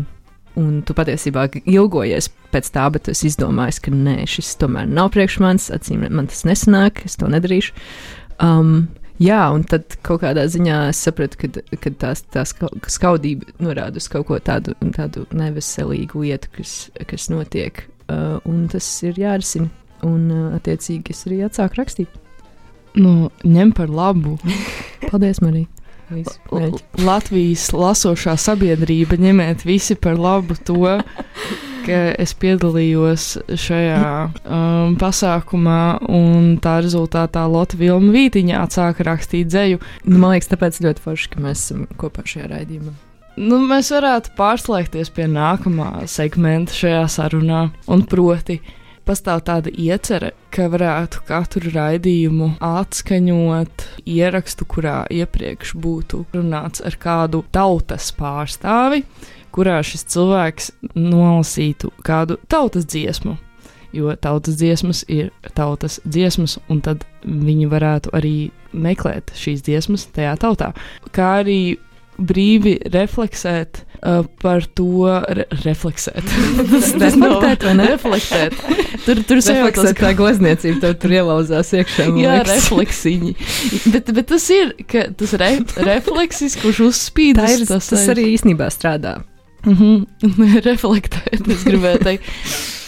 [0.60, 5.40] un tu patiesībā ilgojies pēc tā, bet es izdomāju, ka nē, šis tomēr nav priekš
[5.44, 7.78] manis, acīm man tas nesanāk, es to nedarīšu.
[8.42, 8.90] Um,
[9.22, 11.38] Jā, un tad kaut kādā ziņā es sapratu,
[11.78, 16.74] ka, tā skaudība norāda uz kaut ko tādu, tādu neveselīgu lietu, kas,
[17.08, 19.70] kas notiek, uh, un tas ir jārisina.
[20.04, 22.20] Un, uh, attiecīgi, es arī atsāku rakstīt.
[23.00, 24.38] Nu, ņem par labu.
[25.10, 25.70] Paldies, Marija!
[27.02, 31.00] Latvijas lasošā sabiedrība ņemiet visi par labu to,
[31.88, 33.28] ka es piedalījos
[33.60, 35.80] šajā um, pasākumā,
[36.12, 39.82] un tā rezultātā Lotte Vilma Vītiņa atsāka rakstīt dzēju.
[40.06, 42.94] Nu, man liekas, tāpēc ļoti forši, ka mēs esam kopā šajā raidījumā.
[43.42, 48.60] Nu, mēs varētu pārslēgties pie nākamā segmenta šajā sarunā, un proti,
[49.08, 57.44] pastāv tāda iecerē, ka varētu katru raidījumu atskaņot ierakstu, kurā iepriekš būtu runāts ar kādu
[57.56, 59.04] tautas pārstāvi,
[59.54, 63.38] kurā šis cilvēks nolasītu kādu tautas dziesmu.
[63.94, 68.38] Jo tautas dziesmas ir tautas dziesmas, un tad viņi varētu arī
[68.74, 70.72] meklēt šīs dziesmas tajā tautā.
[71.14, 71.78] Kā arī
[72.18, 76.22] brīvi refleksēt uh, par to, re refleksēt.
[76.72, 77.88] tas tas nav vai ne?
[77.94, 78.58] reflektēt.
[79.06, 82.08] Tur, tur Refleksēt tā glezniecība, tev tur ielauzās iekšā.
[82.22, 82.54] Jā, liekas.
[82.54, 83.34] refleksiņi.
[83.96, 85.52] bet, bet tas ir ka, tas re,
[85.90, 87.42] refleksis, kurš uzspīd.
[87.42, 89.20] Tā ir, tas, tas arī īstenībā strādā.
[89.66, 90.62] Mm -hmm.
[90.70, 92.32] Reflektēt, es gribēju teikt.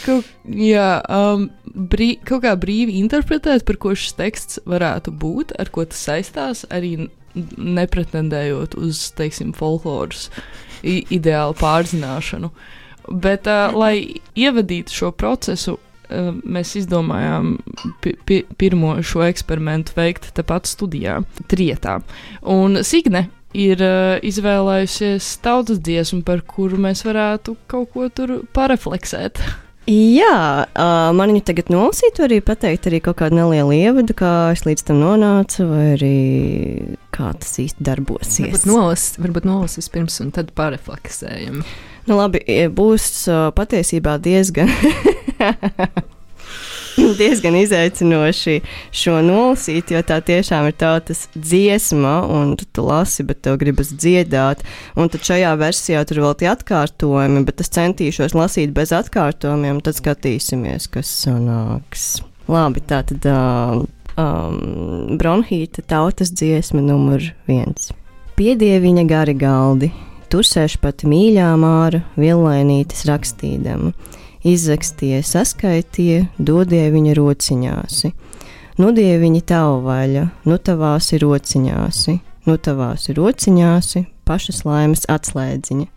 [0.05, 5.71] Kaut, jā, um, brī, kaut kā brīvi interpretēt, par ko šis teksts varētu būt, ar
[5.73, 7.09] ko tas saistās, arī
[7.57, 10.29] nepretendējot uz, teiksim, folkloras
[10.83, 12.51] ideālu pārzināšanu.
[13.09, 17.55] Bet, uh, lai ievadītu šo procesu, uh, mēs izdomājām
[18.01, 21.19] pi pi pirmo šo eksperimentu veikt tepat studijā,
[21.51, 21.99] Trietā.
[22.41, 29.43] Un Signe ir uh, izvēlējusies tautas dziesmu, par kuru mēs varētu kaut ko tur parefleksēt.
[29.85, 34.63] Jā, uh, man viņa tagad nolasīt, arī pateikt arī kaut kādu nelielu ievadu, kā es
[34.65, 36.15] līdz tam nonācu, vai arī
[37.13, 38.47] kā tas īsti darbosies.
[38.47, 41.61] Varbūt nolas, varbūt nolas vispirms, un tad pārrefleksējam.
[42.09, 44.73] Nu, labi, e, būs uh, patiesībā diezgan,
[47.19, 48.59] diezgan izaicinoši
[48.95, 53.91] šo nolasīt, jo tā tiešām ir tautas dziesma, un tu, tu lasi, bet tev gribas
[53.93, 54.63] dziedāt.
[54.99, 59.99] Un tad šajā versijā tur vēl tie atkārtojumi, bet es centīšos lasīt bez atkārtojumiem, tad
[59.99, 62.15] skatīsimies, kas sanāks.
[62.51, 63.85] Labi, tā tad uh,
[64.21, 67.91] um, bronhīta tautas dziesma numur viens.
[68.35, 69.89] Piedieviņa gari galdi,
[70.29, 73.93] tur sēž pat mīļā māra, villainītes rakstīdama.
[74.45, 78.11] Izrakstīja, saskaitīja, dodie viņa rociņāsi.
[78.77, 85.87] Nu, dieviņi tavu vaļa, nu tavās ir rociņāsi, nu tavās ir rociņāsi, pašas laimes atslēdziņa.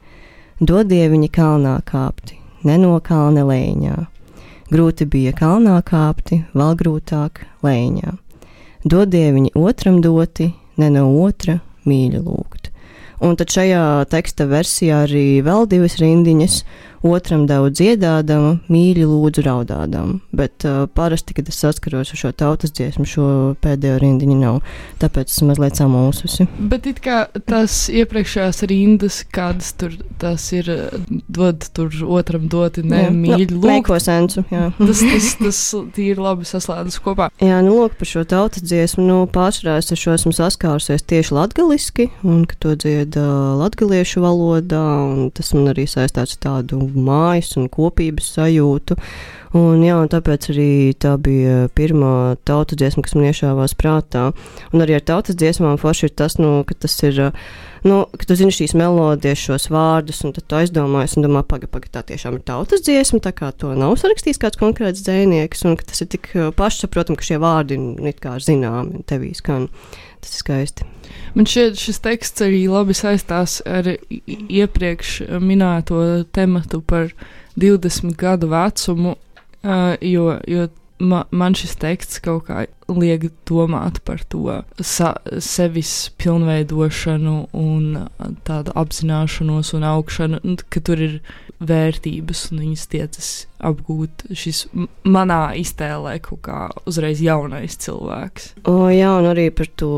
[0.65, 3.99] Dodie viņa kalnā kāpti, ne no kalna lēņā.
[4.73, 8.17] Grūti bija kalnā kāpti, vēl grūtāk lēņā.
[8.89, 11.59] Dodie viņi otram doti, ne no otra
[11.89, 12.68] mīļa lūgt.
[13.25, 16.63] Un tad šajā teksta versijā arī vēl divas rindiņas.
[17.07, 20.17] Otram devu dziedādama, mīļi lūdzu raudādama.
[20.35, 23.27] Bet uh, parasti, kad es saskaros ar šo tautas dziesmu, šo
[23.63, 24.59] pēdējo rindiņu nav.
[24.99, 26.49] Tāpēc es mazliet samulsusi.
[26.59, 30.73] Bet it kā tās iepriekšējās rindas, kādas tur tas ir,
[31.31, 33.95] dod tur otram doti, ne mīļi nu, lūgt.
[34.03, 34.69] Sensu, jā.
[34.79, 35.63] Tas, tas, tas
[35.95, 37.31] tīri labi saslēdzas kopā.
[37.43, 39.07] Jā, nu, lūk, par šo tautas dziesmu.
[39.07, 44.21] Nu, pārsvarā es ar šo esmu saskārusies tieši latviešu, un ka to dzied uh, latviešu
[44.25, 48.99] valodā, un tas man arī saistās ar tādu mājas un kopības sajūtu.
[49.57, 54.27] Un, jā, un tāpēc arī tā bija pirmā tautas dziesma, kas man iešāvās prātā.
[54.75, 57.25] Un arī ar tautas dziesmām forši ir tas, nu, ka tas ir.
[57.31, 61.45] uh, Nu, ka tu zini šīs melodijas, šos vārdus, un tad tu aizdomājies, un domā,
[61.47, 65.63] pagaidi, paga, tā tiešām ir tautas dziesma, tā kā to nav sarakstījis kāds konkrēts dzinieks,
[65.69, 69.31] un ka tas ir tik uh, pašsaprotami, ka šie vārdi ir it kā zināmi tevī
[69.39, 69.69] skan.
[70.21, 70.87] Tas ir skaisti.
[71.37, 76.01] Man šķiet, šis teksts arī labi saistās ar iepriekš minēto
[76.35, 77.13] tematu par
[77.59, 79.15] 20 gadu vecumu,
[80.03, 80.67] jo, jo
[80.99, 88.09] ma, man šis teksts kaut kā liek domāt par to sa sevis pilnveidošanu un
[88.49, 91.21] tādu apzināšanos un augšanu, un ka tur ir
[91.59, 94.61] vērtības un viņas tiecas apgūt šis
[95.09, 98.53] manā iztēlē kaut kā uzreiz jaunais cilvēks.
[98.71, 99.91] O, jā, un arī par to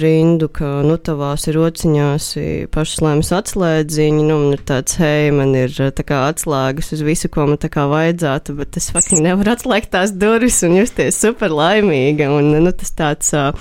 [0.00, 2.30] rindu, ka nu tavās ir rociņās
[2.72, 7.30] pašas lēmas atslēdziņi, nu man ir tāds, hei, man ir tā kā atslēgas uz visu,
[7.32, 11.52] ko man tā kā vajadzētu, bet es fucking nevaru atslēgt tās durvis un justies super
[11.76, 13.52] laimīga, un nu tas tāds uh,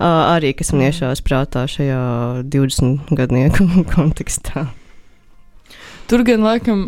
[0.00, 2.00] arī, kas man iešās prātā šajā
[2.48, 4.68] 20 gadnieku kontekstā.
[6.08, 6.86] Tur gan laikam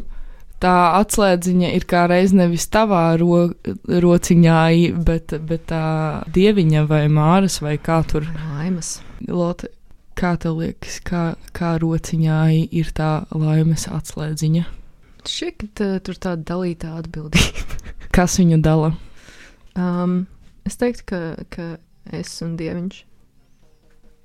[0.61, 3.51] tā atslēdziņa ir kā reiz nevis tavā ro,
[3.88, 4.62] rociņā,
[5.05, 5.85] bet, bet tā
[6.33, 8.29] dieviņa vai māras vai kā tur.
[8.57, 8.99] Laimas.
[9.29, 9.73] Lotte,
[10.16, 14.66] kā tev liekas, kā, kā rociņā ir tā laimes atslēdziņa?
[15.29, 17.81] Šķiet, ka tur tāda dalīta atbildība.
[18.16, 18.95] Kas viņu dala?
[19.77, 20.23] Um,
[20.68, 21.20] es teiktu, ka,
[21.53, 21.66] ka
[22.16, 23.03] es un dieviņš.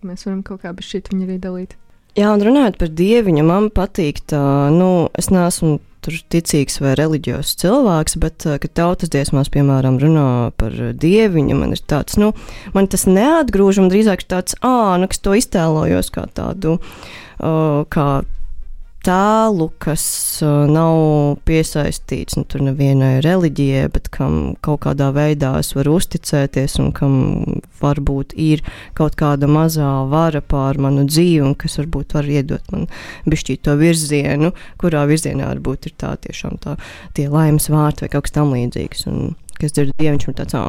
[0.05, 1.75] Mēs varam kaut kā bez šī viņa arī dalīt.
[2.15, 4.39] Jā, un runājot par dieviņu, man patīk tā,
[4.71, 10.27] nu, es neesmu tur ticīgs vai reliģijos cilvēks, bet, kad tautas dziesmās, piemēram, runā
[10.59, 12.31] par dieviņu, man ir tāds, nu,
[12.77, 18.07] man tas neatgrūž, un drīzāk tāds, ā, nu, kas to iztēlojos kā tādu, uh, kā
[19.05, 20.03] tēlu, kas
[20.43, 26.91] uh, nav piesaistīts nu, nevienai reliģijai, bet kam kaut kādā veidā es varu uzticēties un
[26.95, 27.15] kam
[27.81, 28.63] varbūt ir
[28.97, 32.89] kaut kāda mazā vara pār manu dzīvi un kas varbūt var iedot man
[33.29, 36.75] bišķīt to virzienu, kurā virzienā varbūt ir tā tiešām tā
[37.17, 39.07] tie laimes vārti vai kaut kas tam līdzīgs.
[39.11, 40.65] Un, kas dzird dieviņš un tāds, ā,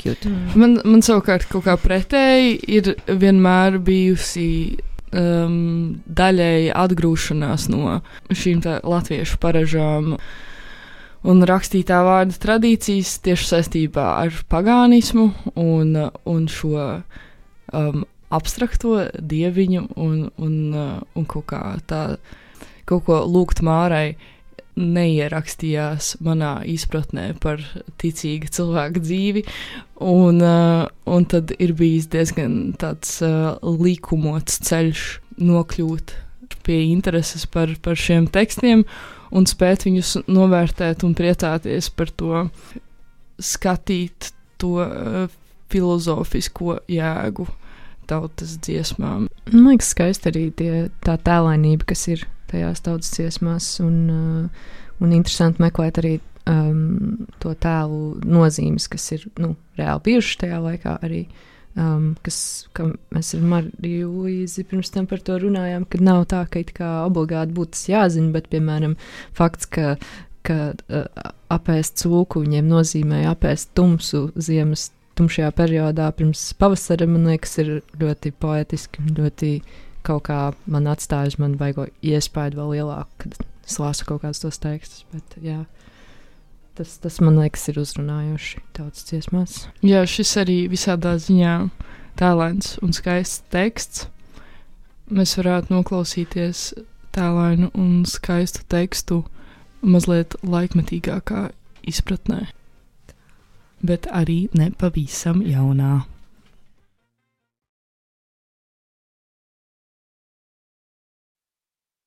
[0.00, 0.30] Cute.
[0.58, 4.46] Man, man savukārt kaut kā pretēji ir vienmēr bijusi
[5.14, 8.00] um, daļēji atgrūšanās no
[8.30, 10.16] šīm latviešu paražām.
[11.24, 15.94] Un rakstītā vārda tradīcijas tieši saistībā ar pagānismu un,
[16.28, 22.02] un šo um, abstrakto dieviņu un, un, uh, un kaut kā tā,
[22.84, 24.18] kaut ko lūgt mārai
[24.80, 27.62] neierakstījās manā izpratnē par
[28.02, 29.44] ticīgu cilvēku dzīvi.
[30.02, 35.06] Un, uh, un tad ir bijis diezgan tāds uh, likumots ceļš
[35.38, 36.16] nokļūt
[36.64, 38.86] pie intereses par, par šiem tekstiem
[39.34, 42.46] un spēt viņus novērtēt un priecāties par to,
[43.42, 44.30] skatīt
[44.62, 45.26] to uh,
[45.72, 47.46] filozofisko jēgu
[48.08, 49.28] tautas dziesmām.
[49.50, 50.72] Man liekas, skaisti arī tie,
[51.04, 56.14] tā tēlainība, kas ir tajās tautas dziesmās, un, uh, un interesanti meklēt arī
[56.50, 61.24] um, to tēlu nozīmes, kas ir nu, reāli bijušas tajā laikā arī.
[61.74, 62.36] Um, kas,
[63.10, 66.90] mēs ar Mariju Līzi pirms tam par to runājām, ka nav tā, ka it kā
[67.02, 68.94] obligāti būtu tas jāzina, bet, piemēram,
[69.34, 69.96] fakts, ka,
[70.46, 77.58] ka uh, apēst cūku viņiem nozīmē apēst tumsu ziemas tumšajā periodā pirms pavasara, man liekas,
[77.62, 79.50] ir ļoti poetiski, ļoti
[80.04, 80.38] kaut kā
[80.70, 85.04] man atstāja uz mani vaigo iespēju vēl lielāku, kad es lasu kaut kādus tos tekstus.
[85.12, 85.64] Bet, jā,
[86.78, 89.60] tas, tas man liekas, ir uzrunājoši tautas dziesmās.
[89.84, 91.54] Jā, šis arī visādā ziņā
[92.20, 94.08] tēlēns un skaists teksts.
[95.14, 96.70] Mēs varētu noklausīties
[97.14, 99.22] tēlēnu un skaistu tekstu
[99.84, 101.50] mazliet laikmetīgākā
[101.84, 102.46] izpratnē,
[103.84, 106.06] bet arī ne pavisam jaunā.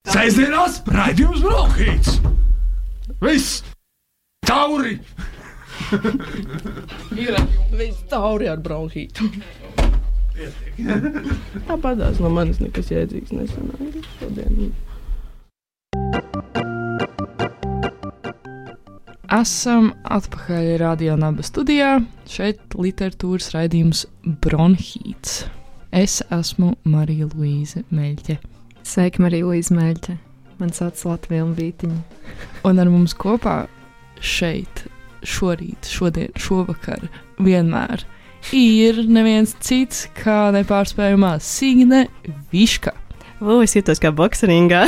[0.07, 2.19] Sēžamās raidījums Brokhīts.
[3.21, 3.63] Viss!
[4.47, 4.97] Tauri!
[7.17, 7.35] Ir
[7.75, 9.27] viss tauri ar bronhītu.
[11.67, 14.71] Tāpatās no manis nekas jēdzīgs nesanāca šodien.
[19.37, 21.97] Esam atpakaļ Radio Naba studijā.
[22.31, 25.41] Šeit literatūras raidījums Bronhīts.
[25.91, 28.37] Es esmu Marija Luīze Meļķe.
[28.87, 30.13] Sveika, Marija Līsma Mēļķe.
[30.61, 31.97] Man sauc Latvija un Vītiņa.
[32.69, 33.65] Un ar mums kopā
[34.23, 34.85] šeit,
[35.27, 37.03] šorīt, šodien, šovakar,
[37.43, 38.05] vienmēr
[38.55, 42.05] ir neviens cits kā nepārspējamā Signe
[42.53, 42.93] Viška.
[43.43, 44.85] O, es jūtos kā boxeringā.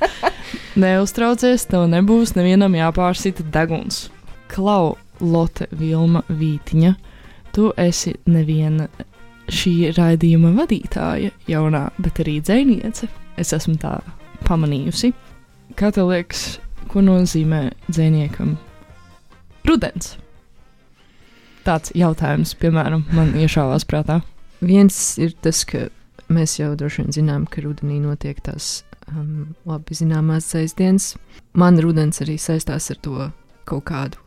[0.84, 4.04] Neuztraucies, tev nebūs nevienam jāpārsita deguns.
[4.52, 6.94] Klau, Lotte Vilma Vītiņa,
[7.56, 8.86] tu esi neviena
[9.52, 13.08] šī raidījuma vadītāja, jaunā, bet arī dzēniece.
[13.40, 13.98] Es esmu tā
[14.46, 15.12] pamanījusi.
[15.76, 16.58] Kā tev liekas,
[16.90, 18.56] ko nozīmē dzēniekam
[19.68, 20.16] rudens?
[21.66, 24.20] Tāds jautājums, piemēram, man iešāvās prātā.
[24.62, 25.88] Viens ir tas, ka
[26.32, 31.14] mēs jau droši vien zinām, ka rudenī notiek tās um, labi zināmās dzēsdienas.
[31.58, 33.30] Man rudens arī saistās ar to
[33.66, 34.22] kaut kādu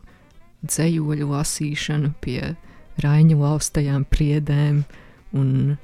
[0.68, 2.54] dzējoļu lasīšanu pie
[3.00, 4.82] raiņu laustajām priedēm,
[5.36, 5.76] un,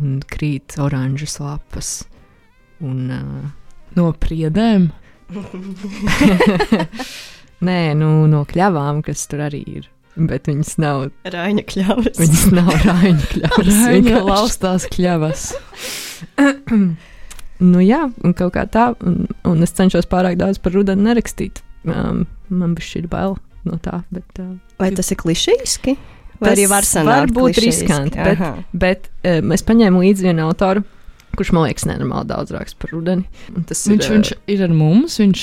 [0.00, 1.96] un krīt oranžas lapas.
[2.84, 3.52] Un, uh,
[3.94, 4.88] No priedēm.
[7.68, 9.84] nē, nu, no kļavām, kas tur arī ir.
[10.14, 12.18] Bet viņas nav, Raņa kļavas.
[12.20, 13.78] viņas nav raiņu kļavas.
[13.90, 14.20] Vienkārši.
[14.32, 15.48] laustās kļavas.
[17.64, 21.60] Nu, jā, un kaut kā tā, un, un es cenšos pārāk daudz par rudeni nerakstīt.
[21.86, 25.94] Um, man bija šī bail no tā, bet, uh, Vai tas ir klišejiski?
[25.94, 28.52] Vai Tas arī var var būt riskanti, bet- Aha.
[28.72, 30.84] bet um, es paņēmu līdzi vienu autoru,
[31.34, 33.24] kurš man liekas nenormāli daudz raksta par rudeni.
[33.56, 35.40] un Tas Viņš, ir, viņš uh, ir ar mums, viņš,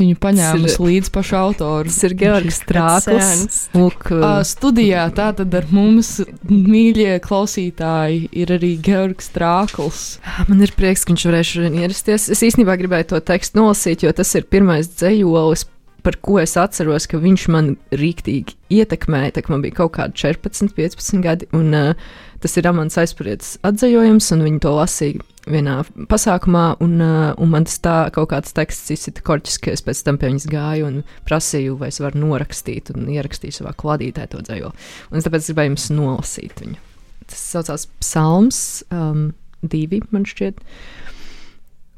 [0.00, 1.84] viņu paņēmis Tas ir- līdz pašu autoru.
[1.90, 3.68] tas ir Georgs Strāklis.
[3.74, 10.18] Lūk, Uh, studijā tātad ar mums, mīļie klausītāji, ir arī Georgs Strāklis.
[10.48, 12.30] man ir prieks, ka viņš varēja šodien ierasties.
[12.32, 15.66] Es īstenībā gribēju to tekstu nolasīt, jo tas ir pirmais dzējolis,
[16.06, 19.34] par ko es atceros, ka viņš man rīktīgi ietekmēja.
[19.34, 22.10] Tā man bija kaut kādi 14, 15 gadi, un uh,
[22.42, 25.80] tas ir Amants aizspriedes atzējojums, un viņi to lasīja vienā
[26.10, 30.04] pasākumā, un, uh, un man tas tā kaut kāds teksts izsita korķis, ka es pēc
[30.06, 34.42] tam pie viņas gāju un prasīju, vai es varu norakstīt un ierakstīju savā kladītē to
[34.46, 34.86] dzējoli.
[35.10, 36.80] Un es tāpēc gribēju jums nolasīt viņu.
[37.26, 38.60] Tas saucās Psalms
[38.94, 39.32] um,
[39.66, 40.62] divi, man šķiet.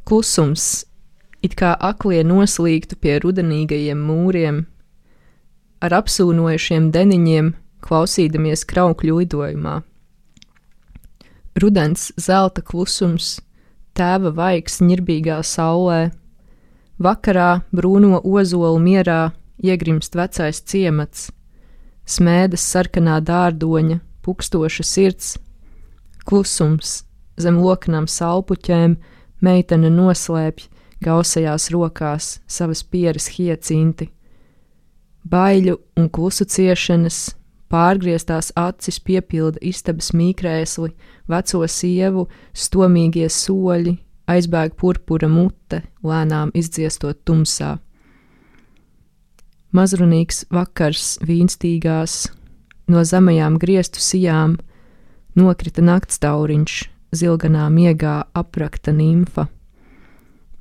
[0.09, 0.88] Klusums,
[1.43, 4.63] it kā aklie noslīgtu pie rudenīgajiem mūriem,
[5.85, 7.53] ar apsūnojušiem deniņiem,
[7.85, 9.77] klausīdamies kraukļu lidojumā.
[11.59, 13.39] Rudens zelta klusums,
[13.99, 16.11] tēva vaigs ņirbīgā saulē,
[17.03, 19.33] vakarā brūno ozolu mierā
[19.63, 21.29] iegrimst vecais ciemats,
[22.07, 25.37] smēdes sarkanā dārdoņa, pukstoša sirds,
[26.27, 27.03] klusums,
[27.39, 28.99] zem loknām salpuķēm,
[29.43, 30.67] meitene noslēpj
[31.05, 34.11] gausajās rokās savas pieres hiecinti.
[35.29, 37.35] Baiļu un klusu ciešanas,
[37.69, 40.95] pārgrieztās acis piepilda istabas mīkrēsli,
[41.29, 47.77] veco sievu, stomīgie soļi, aizbēg purpura mute, lēnām izdziestot tumsā.
[49.77, 52.31] Mazrunīgs vakars vīnstīgās,
[52.89, 54.57] no zemajām griestu sijām
[55.37, 56.79] nokrita naktstauriņš,
[57.13, 59.49] zilganā miegā aprakta nimfa.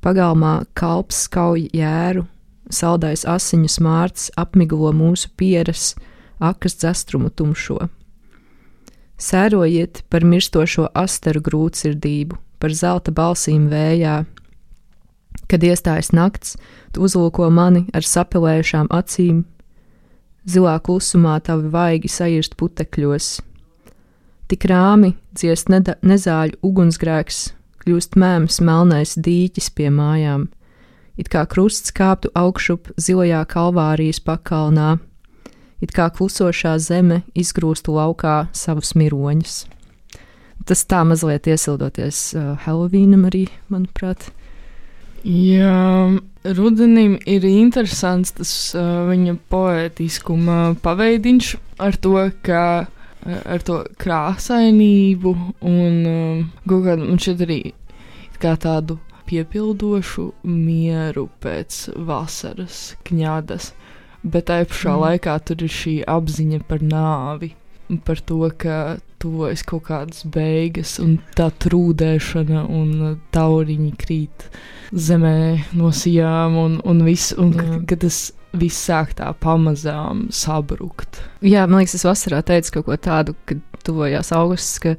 [0.04, 2.24] Pagalmā kalps skauj jēru,
[2.70, 5.94] saldais asiņu smārts apmiglo mūsu pieres,
[6.38, 7.88] akas dzestrumu tumšo.
[9.18, 14.22] Sērojiet par mirstošo asteru grūtsirdību, par zelta balsīm vējā.
[15.50, 16.54] Kad iestājas nakts,
[16.92, 19.42] tu uzlūko mani ar sapelējušām acīm,
[20.46, 23.40] zilā klusumā tavi vaigi sairst putekļos.
[24.48, 27.40] Tik rāmi dziest nezāļu ugunsgrēks,
[27.88, 30.50] kļūst mēms melnais dīķis pie mājām,
[31.16, 34.98] it kā krusts kāptu augšup zilajā kalvārijas pakalnā,
[35.80, 39.62] it kā klusošā zeme izgrūstu laukā savus miroņus.
[40.68, 44.28] Tas tā mazliet iesildoties uh, Helovīnam arī, manuprāt.
[45.24, 46.12] Jā,
[46.44, 51.54] rudenim ir interesants tas uh, viņa poētiskuma paveidiņš
[51.88, 52.62] ar to, ka
[53.28, 55.34] ar to krāsainību
[55.68, 57.60] un um, kaut kādu man šķiet arī
[58.42, 58.98] kā tādu
[59.28, 63.72] piepildošu mieru pēc vasaras kņādas,
[64.22, 65.02] bet tai pašā Mm.
[65.04, 67.52] laikā tur ir šī apziņa par nāvi.
[68.04, 74.48] Par to, ka tuvojas kaut kādas beigas, un tā trūdēšana, un uh, tauriņi krīt
[74.92, 81.20] zemē no sijām, un, un, viss, un ka, ka tas viss sāk tā pamazām sabrukt.
[81.44, 84.94] Jā, man liekas, es vasarā teicu kaut ko tādu, kad tuvojās augusts, ka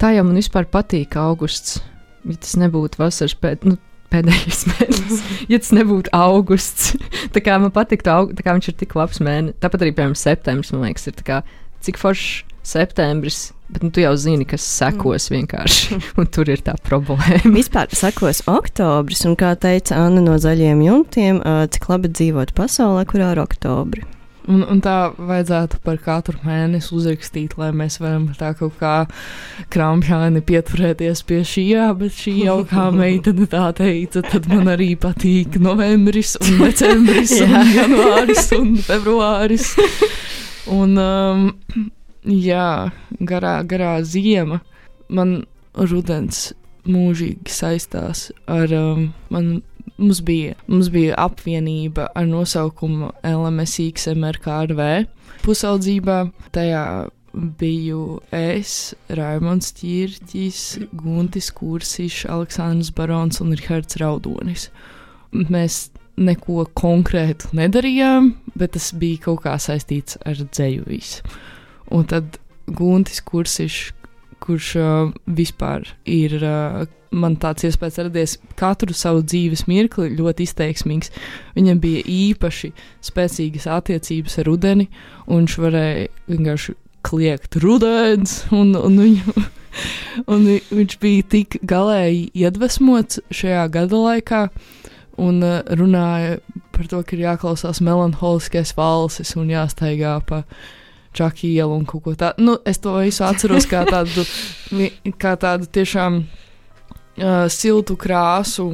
[0.00, 1.80] tā jau man vispār patīk augusts.
[2.24, 3.76] Ja tas nebūtu vasaras pēc, nu,
[4.12, 6.94] pēdējais mēnesis, ja tas nebūtu augusts,
[7.34, 9.60] tā kā man patīk, tā kā viņš ir tik labs mēnesis.
[9.62, 11.42] Tāpat arī, piemēram, septembris, man liekas, ir kā,
[11.84, 16.76] cik foršs septembris, bet nu, tu jau zini, kas sekos vienkārši, un tur ir tā
[16.86, 17.52] problēma.
[17.58, 21.44] Vispār sakos oktobris, un kā teica Anna no zaļiem jumtiem,
[21.74, 24.08] cik labi dzīvot pasaulē, kurā ir oktobri.
[24.44, 29.06] Un, un tā vajadzētu par katru mēnesi uzrakstīt, lai mēs varam tā kaut kā
[29.72, 34.92] krampjāni pieturēties pie šī, jā, bet šī jau kā meitene tā teica, tad man arī
[35.00, 39.72] patīk novembris un decembris un janvāris un februāris.
[40.74, 41.48] Un, um,
[42.24, 44.60] jā, garā, garā ziema
[45.08, 45.44] man
[45.74, 46.52] rudens
[46.84, 49.62] mūžīgi saistās ar um, man
[49.96, 54.80] mums bija, mums bija apvienība ar nosaukumu LMSXMRKRV
[55.44, 56.18] pusaudzībā.
[56.54, 56.84] Tajā
[57.34, 60.60] biju es, Raimons Čirķis,
[60.94, 64.68] Guntis Kursišs, Aleksandrs Barons un Rihards Raudonis.
[65.34, 71.34] Mēs neko konkrētu nedarījām, bet tas bija kaut kā saistīts ar dzēju visu.
[71.92, 73.92] Un tad Guntis Kursišs,
[74.44, 81.12] kurš uh, vispār ir, uh, man tāds iespējas radies, katru savu dzīves mirkli ļoti izteiksmīgs.
[81.56, 82.72] Viņam bija īpaši
[83.04, 84.88] spēcīgas attiecības ar ūdeni,
[85.28, 86.74] un viņš varēja vienkārši
[87.04, 89.34] kliegt rudens, un, un, viņu,
[90.32, 94.42] un vi- viņš bija tik galēji iedvesmots šajā gada laikā,
[95.20, 96.38] un uh, runāja
[96.74, 100.42] par to, ka ir jāklausās melanholiskais valsis un jāstaigā pa
[101.14, 102.44] čaku ielu un kaut ko tādu.
[102.44, 104.26] Nu, es to visu atceros kā tādu,
[105.22, 108.72] kā tādu tiešām uh, siltu krāsu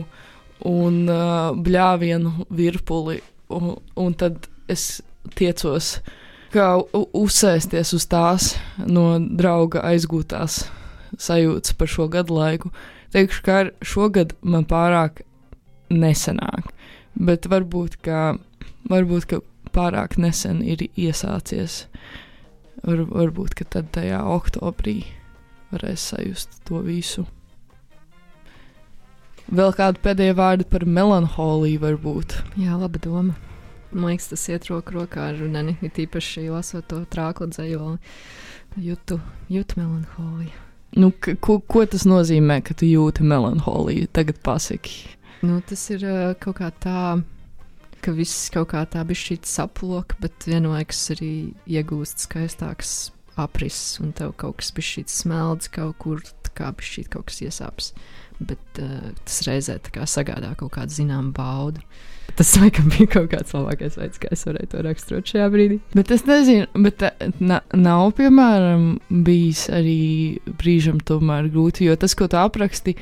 [0.69, 3.21] un uh, bļāvienu virpuli,
[3.57, 5.01] un, un tad es
[5.37, 5.99] tiecos
[6.51, 8.55] kā uzsēsties uz tās
[8.87, 10.65] no drauga aizgūtās
[11.19, 12.71] sajūtas par šo gadu laiku.
[13.15, 15.25] Teikšu, ka šogad man pārāk
[15.91, 16.71] nesenāk,
[17.19, 18.37] bet varbūt, ka,
[18.91, 19.41] varbūt, ka
[19.75, 21.85] pārāk nesen ir iesācies.
[22.87, 25.03] Var, varbūt, ka tad tajā oktobrī
[25.71, 27.27] varēs sajust to visu.
[29.51, 32.37] Vēl kādi pēdējie vārdi par melanholiju varbūt.
[32.61, 33.35] Jā, laba doma.
[33.91, 35.75] Man liekas, tas iet roku rokā ar runani.
[35.83, 37.99] Ir īpaši lasot to trāklu dzējoli.
[38.79, 39.19] Jūtu,
[39.51, 40.53] jūtu melanholiju.
[41.03, 44.07] Nu, ko, ko tas nozīmē, ka tu jūti melanholiju?
[44.15, 45.11] Tagad pasaki.
[45.43, 47.03] Nu, tas ir uh, kaut kā tā,
[48.05, 51.33] ka viss kaut kā tā bišķīt saplok, bet vienlaikus arī
[51.71, 56.23] iegūst skaistāks aprises, un tev kaut kas bišķīt smeldz kaut kur,
[56.57, 57.93] kā bišķīt kaut kas iesāps.
[58.41, 61.83] Bet uh, tas reizē kā sagādā kaut kādu zināmu baudu.
[62.39, 65.81] Tas laikam bija kaut kāds labākais veids, kā es varēju to raksturot šajā brīdī.
[65.97, 68.87] Bet es nezinu, bet eh, na, nav, piemēram,
[69.27, 72.95] bijis arī brīžam tomēr grūti, jo tas, ko tu apraksti,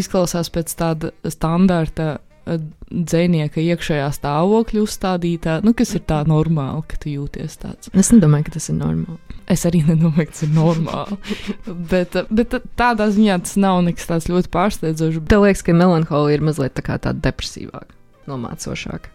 [0.00, 2.16] izklausās pēc tāda standarta
[2.48, 7.92] dzēnieka iekšējā stāvokļa uzstādītā, nu, kas ir tā normāli, ka tu jūties tāds.
[7.94, 9.38] Es nedomāju, ka tas ir normāli.
[9.50, 11.18] Es arī nedomāju, ka tas ir normāli.
[11.92, 15.24] bet, bet tādā ziņā tas nav nekas tāds ļoti pārsteidzošs.
[15.30, 17.92] Tev liekas, ka melanholija ir mazliet tā tāda depresīvāka,
[18.30, 19.12] nomācošāka.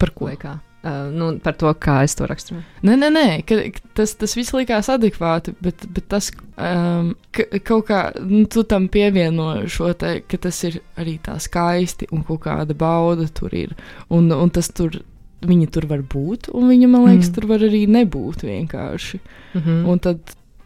[0.00, 0.30] Par ko?
[0.30, 0.58] Vai kā?
[0.82, 2.64] Uh, nu, par to, kā es to raksturoju.
[2.82, 3.54] Nē, nē, nē ka,
[3.94, 8.88] tas, tas viss likās adekvāti, bet, bet tas um, ka, kaut kā nu, tu tam
[8.90, 13.76] pievieno šo te, ka tas ir arī tā skaisti un kaut kāda bauda tur ir.
[14.10, 14.98] Un, un tas tur,
[15.46, 17.34] viņa tur var būt, un viņa, man liekas, Mm.
[17.34, 19.20] tur var arī nebūt vienkārši.
[19.54, 19.86] Mm -hmm.
[19.86, 20.18] Un tad,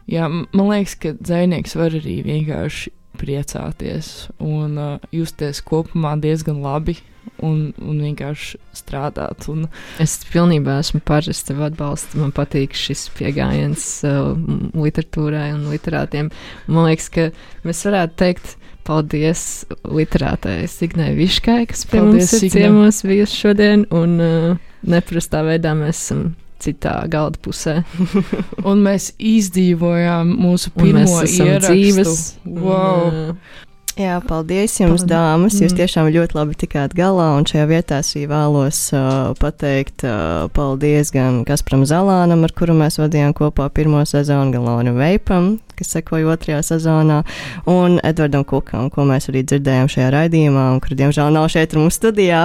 [0.09, 6.97] jā, man liekas, ka dzinieks var arī vienkārši priecāties un uh, justies kopumā diezgan labi.
[7.45, 9.45] Un, un vienkārši strādāt.
[9.51, 9.67] Un,
[10.01, 12.17] Es pilnībā esmu par, es tevi atbalstu.
[12.21, 14.31] Man patīk šis pieejams uh,
[14.73, 16.31] literatūrai un literātiem.
[16.67, 17.27] Man liekas, ka
[17.67, 18.55] mēs varētu teikt
[18.87, 22.53] paldies literātai Signai Viškai, kas pie Paldies, mums ir Signe.
[22.55, 23.85] ciemos bijusi šodien.
[23.93, 24.57] Un uh,
[24.87, 26.25] neprastā veidā mēs esam
[26.63, 27.75] citā galda pusē.
[28.69, 31.73] un mēs izdzīvojām mūsu Un mēs pirmo esam ierakstu.
[31.75, 32.27] dzīves.
[32.45, 33.07] Wow.
[33.11, 33.66] Un, uh,
[33.97, 35.09] Jā, paldies jums, Paldies.
[35.09, 35.55] dāmas.
[35.57, 35.77] Jūs Mm.
[35.79, 41.39] tiešām ļoti labi tikāt galā, un šajā vietā es vēlos uh, pateikt uh, paldies gan
[41.43, 46.59] Kasparam Zalānam, ar kuru mēs vadījām kopā pirmo sezonu, gan Laurim Veipam, kas sekoja otrajā
[46.61, 47.23] sezonā,
[47.65, 51.81] un Edvardam Kukam, ko mēs arī dzirdējām šajā raidījumā, un kur diemžēl nav šeit ar
[51.81, 52.43] mums studijā.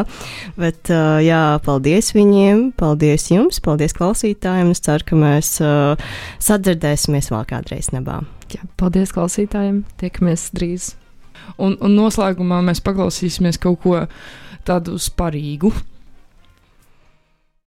[0.57, 4.73] Bet uh, jā, paldies viņiem, paldies jums, paldies klausītājiem.
[4.73, 6.01] Es ceru, ka mēs uh,
[6.41, 8.23] sadzirdēsimies vēl kādreiz nebā.
[8.49, 9.85] jā, paldies klausītājiem.
[10.01, 10.95] Tiekamies drīz.
[11.63, 13.99] Un, un noslēgumā mēs paklausīsimies kaut ko
[14.67, 15.73] tādu sparīgu.